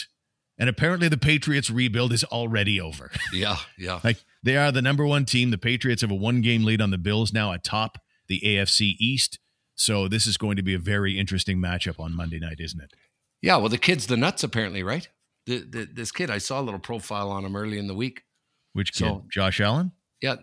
and 0.59 0.68
apparently 0.68 1.09
the 1.09 1.16
Patriots 1.18 1.70
rebuild 1.70 2.12
is 2.12 2.24
already 2.24 2.81
over. 2.81 3.11
yeah. 3.33 3.59
Yeah. 3.78 4.00
Like 4.04 4.18
they 4.42 4.57
are 4.57 4.72
the 4.72 4.83
number 4.83 5.07
one 5.07 5.24
team. 5.24 5.50
The 5.50 5.59
Patriots 5.59 6.02
have 6.02 6.11
a 6.11 6.16
one 6.16 6.40
game 6.40 6.64
lead 6.64 6.81
on 6.81 6.90
the 6.90 6.98
Bills 6.98 7.33
now 7.33 7.52
atop 7.52 7.98
the 8.28 8.40
AFC 8.44 8.96
East. 8.98 9.38
So 9.74 10.08
this 10.08 10.26
is 10.26 10.36
going 10.36 10.56
to 10.56 10.62
be 10.62 10.74
a 10.74 10.78
very 10.78 11.18
interesting 11.18 11.58
matchup 11.58 12.00
on 12.00 12.14
Monday 12.14 12.38
night, 12.38 12.58
isn't 12.60 12.80
it? 12.80 12.92
Yeah. 13.40 13.56
Well, 13.56 13.68
the 13.68 13.78
kid's 13.78 14.06
the 14.06 14.16
nuts, 14.16 14.42
apparently, 14.42 14.82
right? 14.82 15.08
The, 15.46 15.58
the, 15.58 15.88
this 15.92 16.12
kid, 16.12 16.30
I 16.30 16.38
saw 16.38 16.60
a 16.60 16.62
little 16.62 16.80
profile 16.80 17.30
on 17.30 17.44
him 17.44 17.56
early 17.56 17.78
in 17.78 17.86
the 17.86 17.94
week. 17.94 18.24
Which 18.72 18.92
kid? 18.92 19.04
So- 19.06 19.24
Josh 19.30 19.60
Allen? 19.60 19.92
Yeah. 20.20 20.36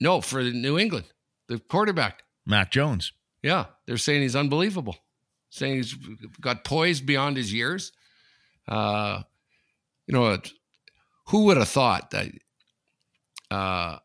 No, 0.00 0.20
for 0.20 0.42
New 0.42 0.78
England, 0.78 1.06
the 1.48 1.58
quarterback. 1.58 2.22
Mac 2.44 2.70
Jones. 2.70 3.12
Yeah. 3.42 3.66
They're 3.86 3.96
saying 3.96 4.20
he's 4.22 4.36
unbelievable, 4.36 4.96
saying 5.50 5.76
he's 5.76 5.94
got 6.40 6.64
poise 6.64 7.00
beyond 7.00 7.36
his 7.38 7.52
years. 7.52 7.92
Uh, 8.68 9.22
you 10.06 10.12
know, 10.12 10.38
who 11.28 11.44
would 11.46 11.56
have 11.56 11.68
thought 11.68 12.10
that, 12.10 12.26
uh, 13.50 13.98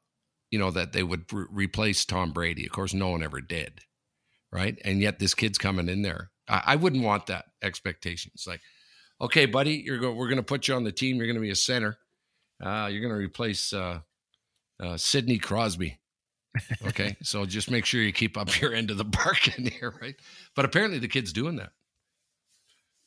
you 0.52 0.60
know, 0.60 0.70
that 0.72 0.94
they 0.94 1.02
would 1.02 1.32
re- 1.34 1.46
replace 1.50 2.06
Tom 2.06 2.32
Brady? 2.32 2.66
Of 2.66 2.72
course, 2.72 2.94
no 2.94 3.10
one 3.10 3.24
ever 3.24 3.42
did, 3.42 3.82
right? 4.52 4.78
And 4.86 5.02
yet 5.02 5.18
this 5.18 5.34
kid's 5.34 5.58
coming 5.58 5.90
in 5.90 6.04
there. 6.04 6.30
I, 6.48 6.62
I 6.68 6.76
wouldn't 6.76 7.04
want 7.04 7.28
that 7.28 7.46
expectation. 7.64 8.32
It's 8.36 8.46
like, 8.46 8.62
okay, 9.20 9.46
buddy, 9.46 9.82
you're 9.86 9.98
go- 9.98 10.14
we're 10.14 10.28
going 10.28 10.38
to 10.38 10.44
put 10.44 10.68
you 10.68 10.76
on 10.76 10.84
the 10.84 10.92
team. 10.92 11.18
You're 11.18 11.26
going 11.26 11.36
to 11.36 11.42
be 11.42 11.50
a 11.50 11.56
center. 11.56 11.98
Uh, 12.64 12.90
you're 12.92 13.02
going 13.02 13.14
to 13.14 13.20
replace 13.20 13.74
uh, 13.74 14.02
uh, 14.80 14.98
Sidney 14.98 15.40
Crosby. 15.40 15.98
Okay, 16.86 17.16
so 17.24 17.46
just 17.46 17.72
make 17.72 17.86
sure 17.86 18.02
you 18.02 18.12
keep 18.12 18.38
up 18.38 18.60
your 18.62 18.74
end 18.74 18.92
of 18.92 18.98
the 18.98 19.06
bargain 19.06 19.66
here, 19.66 19.94
right? 20.02 20.16
But 20.56 20.66
apparently 20.66 21.00
the 21.00 21.08
kid's 21.08 21.34
doing 21.34 21.56
that. 21.56 21.72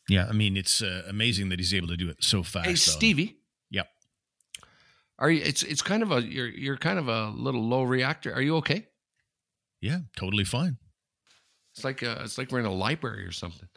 Yeah, 0.09 0.26
I 0.28 0.33
mean 0.33 0.57
it's 0.57 0.83
uh, 0.83 1.02
amazing 1.09 1.48
that 1.50 1.59
he's 1.59 1.72
able 1.72 1.88
to 1.88 1.96
do 1.96 2.09
it 2.09 2.18
so 2.20 2.42
fast. 2.42 2.66
Hey. 2.66 2.74
Stevie. 2.74 3.38
Are 5.18 5.31
you? 5.31 5.42
It's 5.44 5.62
it's 5.62 5.83
kind 5.83 6.03
of 6.03 6.11
a 6.12 6.22
you're 6.22 6.48
you're 6.48 6.77
kind 6.77 6.98
of 6.98 7.09
a 7.09 7.29
little 7.31 7.62
low 7.62 7.83
reactor. 7.83 8.33
Are 8.33 8.42
you 8.42 8.57
okay? 8.57 8.87
Yeah, 9.81 10.00
totally 10.16 10.44
fine. 10.44 10.79
It's 11.74 11.85
like 11.85 12.03
uh, 12.03 12.18
it's 12.24 12.38
like 12.38 12.50
we're 12.53 12.61
in 12.61 12.66
a 12.66 12.72
library 12.72 13.24
or 13.24 13.33
something. 13.33 13.68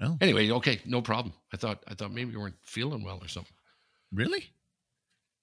Oh, 0.00 0.16
Anyway, 0.20 0.48
okay, 0.50 0.80
no 0.86 1.02
problem. 1.02 1.34
I 1.52 1.56
thought 1.56 1.82
I 1.88 1.94
thought 1.94 2.12
maybe 2.12 2.32
you 2.32 2.40
weren't 2.40 2.58
feeling 2.62 3.02
well 3.04 3.18
or 3.20 3.28
something. 3.28 3.56
really? 4.12 4.52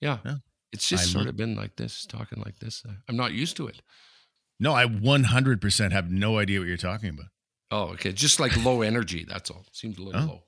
Yeah, 0.01 0.19
Yeah. 0.25 0.37
it's 0.71 0.87
just 0.87 1.03
I 1.03 1.07
sort 1.07 1.25
look- 1.25 1.31
of 1.33 1.37
been 1.37 1.55
like 1.55 1.75
this, 1.75 2.05
talking 2.05 2.41
like 2.45 2.59
this. 2.59 2.83
Uh, 2.87 2.93
I'm 3.09 3.15
not 3.17 3.33
used 3.33 3.57
to 3.57 3.67
it. 3.67 3.81
No, 4.59 4.73
I 4.73 4.85
100% 4.85 5.91
have 5.91 6.09
no 6.11 6.37
idea 6.37 6.59
what 6.59 6.67
you're 6.67 6.77
talking 6.77 7.09
about. 7.09 7.27
Oh, 7.71 7.93
okay, 7.93 8.11
just 8.13 8.39
like 8.39 8.55
low 8.63 8.81
energy. 8.81 9.25
That's 9.27 9.49
all. 9.51 9.65
Seems 9.71 9.97
a 9.97 10.01
little 10.03 10.21
Oh. 10.21 10.25
low. 10.25 10.43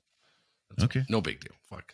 That's 0.70 0.82
all. 0.82 0.84
Okay. 0.86 1.04
no 1.10 1.20
big 1.20 1.40
deal. 1.40 1.54
Fuck. 1.68 1.92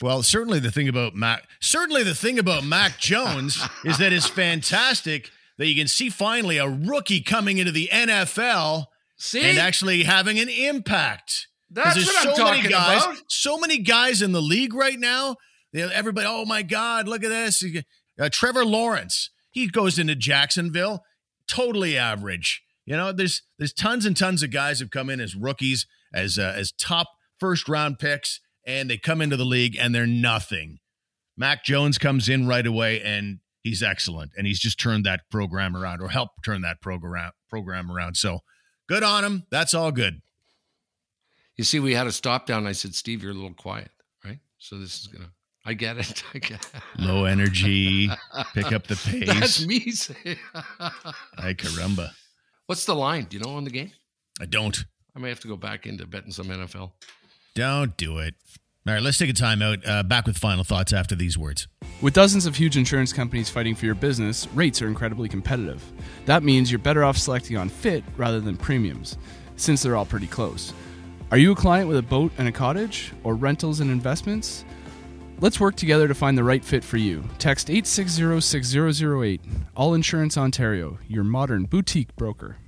Well, 0.00 0.22
certainly 0.22 0.58
the 0.60 0.70
thing 0.70 0.88
about 0.88 1.14
Mac, 1.14 1.46
certainly 1.60 2.02
the 2.02 2.14
thing 2.14 2.38
about 2.38 2.64
Mac 2.64 2.98
Jones 2.98 3.62
is 3.84 3.98
that 3.98 4.12
it's 4.12 4.26
fantastic 4.26 5.30
that 5.58 5.66
you 5.66 5.74
can 5.74 5.88
see 5.88 6.10
finally 6.10 6.58
a 6.58 6.68
rookie 6.68 7.20
coming 7.20 7.58
into 7.58 7.72
the 7.72 7.88
NFL 7.92 8.86
See, 9.16 9.42
and 9.42 9.58
actually 9.58 10.02
having 10.04 10.38
an 10.38 10.48
impact. 10.48 11.48
that's 11.70 11.96
what 11.96 12.26
I'm 12.26 12.34
so 12.34 12.44
many 12.44 12.56
talking 12.58 12.70
guys, 12.70 13.04
about. 13.04 13.16
so 13.28 13.58
many 13.58 13.78
guys 13.78 14.22
in 14.22 14.32
the 14.32 14.42
league 14.42 14.74
right 14.74 14.98
now. 14.98 15.36
Everybody, 15.74 16.26
oh 16.28 16.44
my 16.44 16.62
God, 16.62 17.06
look 17.08 17.22
at 17.24 17.28
this. 17.28 17.64
Uh, 18.18 18.28
Trevor 18.30 18.64
Lawrence, 18.64 19.30
he 19.50 19.66
goes 19.68 19.98
into 19.98 20.14
Jacksonville, 20.14 21.02
totally 21.48 21.96
average. 21.98 22.62
You 22.86 22.96
know, 22.96 23.12
there's 23.12 23.42
there's 23.58 23.72
tons 23.72 24.06
and 24.06 24.16
tons 24.16 24.42
of 24.42 24.50
guys 24.50 24.80
who've 24.80 24.90
come 24.90 25.10
in 25.10 25.20
as 25.20 25.34
rookies, 25.34 25.86
as 26.14 26.38
uh, 26.38 26.54
as 26.56 26.72
top 26.72 27.08
first 27.38 27.68
round 27.68 27.98
picks, 27.98 28.40
and 28.66 28.90
they 28.90 28.98
come 28.98 29.22
into 29.22 29.36
the 29.36 29.44
league 29.44 29.76
and 29.78 29.94
they're 29.94 30.06
nothing. 30.06 30.80
Mac 31.36 31.64
Jones 31.64 31.98
comes 31.98 32.28
in 32.28 32.46
right 32.46 32.66
away 32.66 33.00
and 33.00 33.38
he's 33.62 33.82
excellent, 33.82 34.32
and 34.36 34.46
he's 34.46 34.58
just 34.60 34.78
turned 34.80 35.04
that 35.04 35.22
program 35.30 35.76
around 35.76 36.00
or 36.00 36.08
helped 36.08 36.44
turn 36.44 36.62
that 36.62 36.80
program 36.80 37.32
program 37.48 37.90
around. 37.90 38.16
So 38.16 38.40
good 38.88 39.02
on 39.02 39.24
him. 39.24 39.44
That's 39.50 39.74
all 39.74 39.92
good. 39.92 40.20
You 41.56 41.64
see, 41.64 41.80
we 41.80 41.94
had 41.94 42.06
a 42.06 42.12
stop 42.12 42.46
down. 42.46 42.66
I 42.66 42.72
said, 42.72 42.94
Steve, 42.94 43.22
you're 43.22 43.32
a 43.32 43.34
little 43.34 43.54
quiet, 43.54 43.90
right? 44.24 44.38
So 44.58 44.78
this 44.78 45.00
is 45.00 45.06
gonna. 45.06 45.30
I 45.64 45.74
get 45.74 45.98
it. 45.98 46.22
I 46.34 46.38
get 46.38 46.60
it. 46.62 46.82
Low 46.98 47.24
energy, 47.24 48.08
pick 48.54 48.72
up 48.72 48.86
the 48.86 48.96
pace. 49.10 49.26
That's 49.26 49.66
me 49.66 49.90
saying. 49.90 50.38
Ay 51.38 51.54
caramba. 51.54 52.10
What's 52.66 52.84
the 52.84 52.94
line? 52.94 53.24
Do 53.24 53.36
you 53.36 53.42
know 53.42 53.54
on 53.56 53.64
the 53.64 53.70
game? 53.70 53.92
I 54.40 54.46
don't. 54.46 54.84
I 55.14 55.18
may 55.18 55.28
have 55.30 55.40
to 55.40 55.48
go 55.48 55.56
back 55.56 55.86
into 55.86 56.06
betting 56.06 56.30
some 56.30 56.46
NFL. 56.46 56.92
Don't 57.56 57.96
do 57.96 58.18
it. 58.18 58.34
All 58.86 58.92
right, 58.92 59.02
let's 59.02 59.16
take 59.16 59.30
a 59.30 59.32
timeout. 59.32 59.88
Uh, 59.88 60.02
back 60.02 60.26
with 60.26 60.36
final 60.36 60.62
thoughts 60.62 60.92
after 60.92 61.14
these 61.14 61.38
words. 61.38 61.66
With 62.02 62.12
dozens 62.12 62.44
of 62.44 62.54
huge 62.54 62.76
insurance 62.76 63.14
companies 63.14 63.48
fighting 63.48 63.74
for 63.74 63.86
your 63.86 63.94
business, 63.94 64.46
rates 64.48 64.82
are 64.82 64.86
incredibly 64.86 65.26
competitive. 65.26 65.82
That 66.26 66.42
means 66.42 66.70
you're 66.70 66.78
better 66.78 67.02
off 67.02 67.16
selecting 67.16 67.56
on 67.56 67.70
fit 67.70 68.04
rather 68.18 68.40
than 68.40 68.58
premiums, 68.58 69.16
since 69.56 69.82
they're 69.82 69.96
all 69.96 70.04
pretty 70.04 70.26
close. 70.26 70.74
Are 71.30 71.38
you 71.38 71.52
a 71.52 71.56
client 71.56 71.88
with 71.88 71.96
a 71.96 72.02
boat 72.02 72.30
and 72.36 72.46
a 72.46 72.52
cottage, 72.52 73.14
or 73.24 73.34
rentals 73.34 73.80
and 73.80 73.90
investments? 73.90 74.66
Let's 75.40 75.58
work 75.58 75.76
together 75.76 76.08
to 76.08 76.14
find 76.14 76.36
the 76.36 76.44
right 76.44 76.62
fit 76.62 76.84
for 76.84 76.98
you. 76.98 77.24
Text 77.38 77.68
8606008. 77.68 79.40
All 79.74 79.94
Insurance 79.94 80.36
Ontario, 80.36 80.98
your 81.08 81.24
modern 81.24 81.64
boutique 81.64 82.14
broker. 82.16 82.58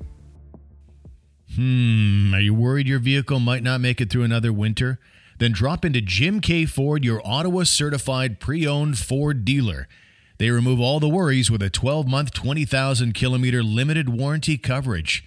Hmm, 1.58 2.32
are 2.32 2.40
you 2.40 2.54
worried 2.54 2.86
your 2.86 3.00
vehicle 3.00 3.40
might 3.40 3.64
not 3.64 3.80
make 3.80 4.00
it 4.00 4.10
through 4.10 4.22
another 4.22 4.52
winter? 4.52 5.00
Then 5.40 5.50
drop 5.50 5.84
into 5.84 6.00
Jim 6.00 6.40
Keay 6.40 6.66
Ford, 6.66 7.04
your 7.04 7.20
Ottawa 7.24 7.64
certified 7.64 8.38
pre 8.38 8.64
owned 8.64 8.96
Ford 8.96 9.44
dealer. 9.44 9.88
They 10.38 10.50
remove 10.50 10.78
all 10.78 11.00
the 11.00 11.08
worries 11.08 11.50
with 11.50 11.60
a 11.60 11.68
12 11.68 12.06
month, 12.06 12.32
20,000 12.32 13.12
kilometer 13.12 13.64
limited 13.64 14.08
warranty 14.08 14.56
coverage. 14.56 15.24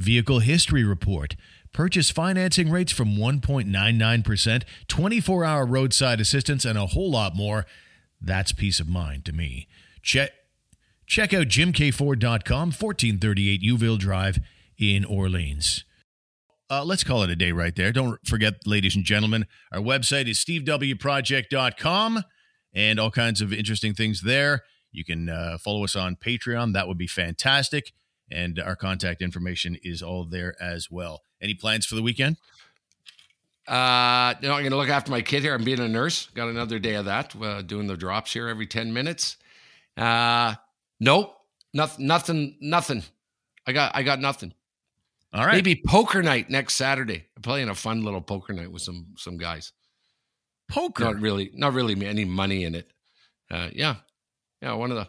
Vehicle 0.00 0.40
history 0.40 0.82
report. 0.82 1.36
Purchase 1.72 2.10
financing 2.10 2.72
rates 2.72 2.90
from 2.90 3.14
1.99%, 3.14 4.64
24 4.88 5.44
hour 5.44 5.64
roadside 5.64 6.20
assistance, 6.20 6.64
and 6.64 6.76
a 6.76 6.86
whole 6.86 7.12
lot 7.12 7.36
more. 7.36 7.66
That's 8.20 8.50
peace 8.50 8.80
of 8.80 8.88
mind 8.88 9.24
to 9.26 9.32
me. 9.32 9.68
Check. 10.02 10.32
Check 11.06 11.32
out 11.32 11.46
jimkeayford.com, 11.46 12.72
1438 12.72 13.62
Youville 13.62 13.96
Drive 13.96 14.40
in 14.78 15.04
Orleans. 15.04 15.84
Uh, 16.70 16.84
let's 16.84 17.02
call 17.02 17.22
it 17.22 17.30
a 17.30 17.36
day 17.36 17.50
right 17.50 17.74
there. 17.74 17.92
Don't 17.92 18.18
forget, 18.26 18.66
ladies 18.66 18.94
and 18.94 19.04
gentlemen, 19.04 19.46
our 19.72 19.80
website 19.80 20.28
is 20.28 20.38
stevewproject.com 20.44 22.24
and 22.74 23.00
all 23.00 23.10
kinds 23.10 23.40
of 23.40 23.52
interesting 23.52 23.94
things 23.94 24.20
there. 24.20 24.62
You 24.92 25.04
can 25.04 25.28
uh, 25.28 25.58
follow 25.58 25.84
us 25.84 25.96
on 25.96 26.16
Patreon. 26.16 26.74
That 26.74 26.86
would 26.86 26.98
be 26.98 27.06
fantastic. 27.06 27.92
And 28.30 28.58
our 28.60 28.76
contact 28.76 29.22
information 29.22 29.78
is 29.82 30.02
all 30.02 30.24
there 30.24 30.54
as 30.60 30.90
well. 30.90 31.22
Any 31.40 31.54
plans 31.54 31.86
for 31.86 31.94
the 31.94 32.02
weekend? 32.02 32.36
Uh, 33.66 34.34
you 34.40 34.48
know, 34.48 34.54
I'm 34.54 34.62
going 34.62 34.70
to 34.70 34.76
look 34.76 34.88
after 34.88 35.10
my 35.10 35.22
kid 35.22 35.42
here. 35.42 35.54
I'm 35.54 35.64
being 35.64 35.80
a 35.80 35.88
nurse. 35.88 36.26
Got 36.34 36.48
another 36.48 36.78
day 36.78 36.94
of 36.94 37.06
that, 37.06 37.34
uh, 37.40 37.62
doing 37.62 37.86
the 37.86 37.96
drops 37.96 38.32
here 38.32 38.48
every 38.48 38.66
10 38.66 38.92
minutes. 38.92 39.36
Uh, 39.96 40.54
nope, 41.00 41.34
nothing, 41.74 42.06
nothing, 42.06 42.56
nothing. 42.60 43.02
I 43.66 43.72
got, 43.72 43.94
I 43.94 44.02
got 44.02 44.20
nothing. 44.20 44.54
All 45.32 45.44
right. 45.44 45.54
Maybe 45.56 45.82
poker 45.86 46.22
night 46.22 46.48
next 46.48 46.74
Saturday. 46.74 47.26
I'm 47.36 47.42
playing 47.42 47.68
a 47.68 47.74
fun 47.74 48.02
little 48.02 48.22
poker 48.22 48.52
night 48.52 48.72
with 48.72 48.82
some 48.82 49.08
some 49.16 49.36
guys. 49.36 49.72
poker. 50.68 51.04
Not 51.04 51.20
really, 51.20 51.50
not 51.54 51.74
really 51.74 52.04
any 52.06 52.24
money 52.24 52.64
in 52.64 52.74
it. 52.74 52.90
Uh, 53.50 53.68
yeah, 53.72 53.96
yeah. 54.62 54.72
One 54.74 54.90
of 54.90 54.96
the. 54.96 55.08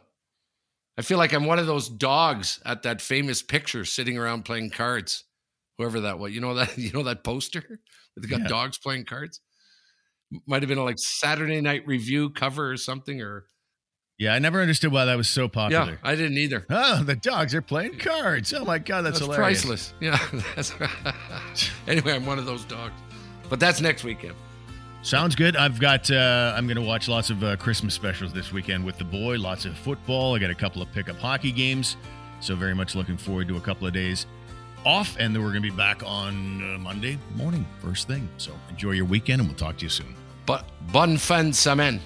I 0.98 1.02
feel 1.02 1.18
like 1.18 1.32
I'm 1.34 1.46
one 1.46 1.60
of 1.60 1.66
those 1.68 1.88
dogs 1.88 2.60
at 2.66 2.84
that 2.84 3.00
famous 3.02 3.42
picture 3.42 3.86
sitting 3.86 4.18
around 4.18 4.44
playing 4.44 4.72
cards. 4.72 5.24
Whoever 5.78 6.02
that 6.02 6.20
was, 6.20 6.34
you 6.34 6.42
know 6.42 6.56
that 6.56 6.78
you 6.78 6.92
know 6.92 7.04
that 7.04 7.24
poster 7.24 7.80
they 8.18 8.28
got 8.28 8.42
Yeah. 8.42 8.48
dogs 8.48 8.78
playing 8.78 9.06
cards. 9.06 9.40
Might 10.46 10.62
have 10.62 10.70
been 10.70 10.78
a 10.78 10.84
like 10.84 11.00
Saturday 11.00 11.62
Night 11.62 11.88
Review 11.88 12.30
cover 12.30 12.70
or 12.72 12.78
something, 12.78 13.22
or 13.22 13.46
Yeah, 14.20 14.34
I 14.34 14.40
never 14.40 14.62
understood 14.62 14.92
why 14.92 15.06
that 15.06 15.16
was 15.16 15.30
so 15.30 15.48
popular. 15.48 15.94
yeah. 15.94 15.98
I 16.04 16.14
didn't 16.16 16.38
either. 16.38 16.66
Oh, 16.70 17.04
the 17.04 17.16
dogs 17.16 17.56
are 17.56 17.62
playing 17.62 18.00
cards. 18.00 18.54
Oh 18.54 18.66
my 18.66 18.78
god, 18.78 19.04
that's, 19.04 19.20
hilarious. 19.20 19.64
That's, 19.64 19.94
hilarious. 19.94 19.94
priceless. 19.96 20.74
Yeah. 20.76 20.76
That's, 21.48 21.72
anyway, 21.88 22.16
I'm 22.16 22.26
one 22.26 22.38
of 22.38 22.46
those 22.46 22.66
dogs, 22.66 22.94
but 23.50 23.62
that's 23.62 23.80
next 23.80 24.04
weekend. 24.04 24.36
Sounds 25.04 25.36
good. 25.36 25.56
I've 25.56 25.80
got. 25.80 26.12
Uh, 26.12 26.54
I'm 26.54 26.68
going 26.68 26.76
to 26.76 26.84
watch 26.84 27.08
lots 27.08 27.30
of 27.30 27.42
uh, 27.42 27.56
Christmas 27.56 27.94
specials 27.94 28.34
this 28.34 28.52
weekend 28.52 28.84
with 28.86 28.98
the 28.98 29.06
boy. 29.06 29.38
Lots 29.38 29.64
of 29.64 29.78
football. 29.78 30.36
I 30.36 30.40
got 30.40 30.50
a 30.50 30.56
couple 30.56 30.82
of 30.82 30.92
pickup 30.92 31.16
hockey 31.16 31.54
games, 31.54 31.96
so 32.42 32.58
very 32.58 32.76
much 32.76 32.96
looking 32.96 33.16
forward 33.16 33.48
to 33.48 33.56
a 33.56 33.62
couple 33.62 33.88
of 33.88 33.94
days 33.94 34.26
off, 34.86 35.16
and 35.18 35.34
then 35.34 35.42
we're 35.42 35.52
going 35.52 35.64
to 35.64 35.72
be 35.72 35.76
back 35.76 36.04
on 36.06 36.76
uh, 36.76 36.78
Monday 36.78 37.18
morning, 37.36 37.66
first 37.82 38.08
thing. 38.08 38.28
So 38.38 38.52
enjoy 38.70 38.92
your 38.92 39.06
weekend, 39.06 39.40
and 39.40 39.50
we'll 39.50 39.58
talk 39.58 39.78
to 39.78 39.86
you 39.86 39.90
soon. 39.90 40.14
But 40.46 40.66
bonne 40.92 41.18
fin 41.18 41.52
de 41.52 41.56
semaine. 41.56 42.02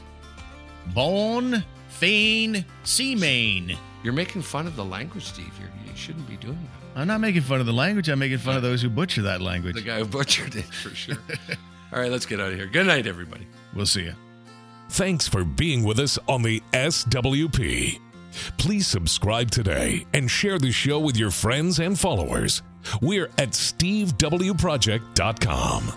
Bon 0.93 1.63
Fane 2.03 2.65
Seamain. 2.83 3.77
You're 4.03 4.11
making 4.11 4.41
fun 4.41 4.67
of 4.67 4.75
the 4.75 4.83
language, 4.83 5.23
Steve. 5.23 5.53
You're, 5.57 5.69
you 5.85 5.95
shouldn't 5.95 6.27
be 6.27 6.35
doing 6.35 6.59
that. 6.61 6.99
I'm 6.99 7.07
not 7.07 7.21
making 7.21 7.43
fun 7.43 7.61
of 7.61 7.65
the 7.65 7.71
language. 7.71 8.09
I'm 8.09 8.19
making 8.19 8.39
fun 8.39 8.57
of 8.57 8.61
those 8.61 8.81
who 8.81 8.89
butcher 8.89 9.21
that 9.21 9.39
language. 9.39 9.75
The 9.75 9.83
guy 9.83 9.99
who 9.99 10.05
butchered 10.05 10.53
it 10.53 10.65
for 10.65 10.93
sure. 10.93 11.15
All 11.93 12.01
right, 12.01 12.11
let's 12.11 12.25
get 12.25 12.41
out 12.41 12.51
of 12.51 12.57
here. 12.57 12.67
Good 12.67 12.87
night, 12.87 13.07
everybody. 13.07 13.47
We'll 13.73 13.85
see 13.85 14.03
you. 14.03 14.15
Thanks 14.89 15.29
for 15.29 15.45
being 15.45 15.85
with 15.85 15.97
us 15.97 16.19
on 16.27 16.41
the 16.41 16.61
SWP. 16.73 18.01
Please 18.57 18.85
subscribe 18.85 19.49
today 19.49 20.05
and 20.13 20.29
share 20.29 20.59
the 20.59 20.73
show 20.73 20.99
with 20.99 21.15
your 21.15 21.31
friends 21.31 21.79
and 21.79 21.97
followers. 21.97 22.63
We're 23.01 23.29
at 23.37 23.51
stevewproject.com. 23.51 25.93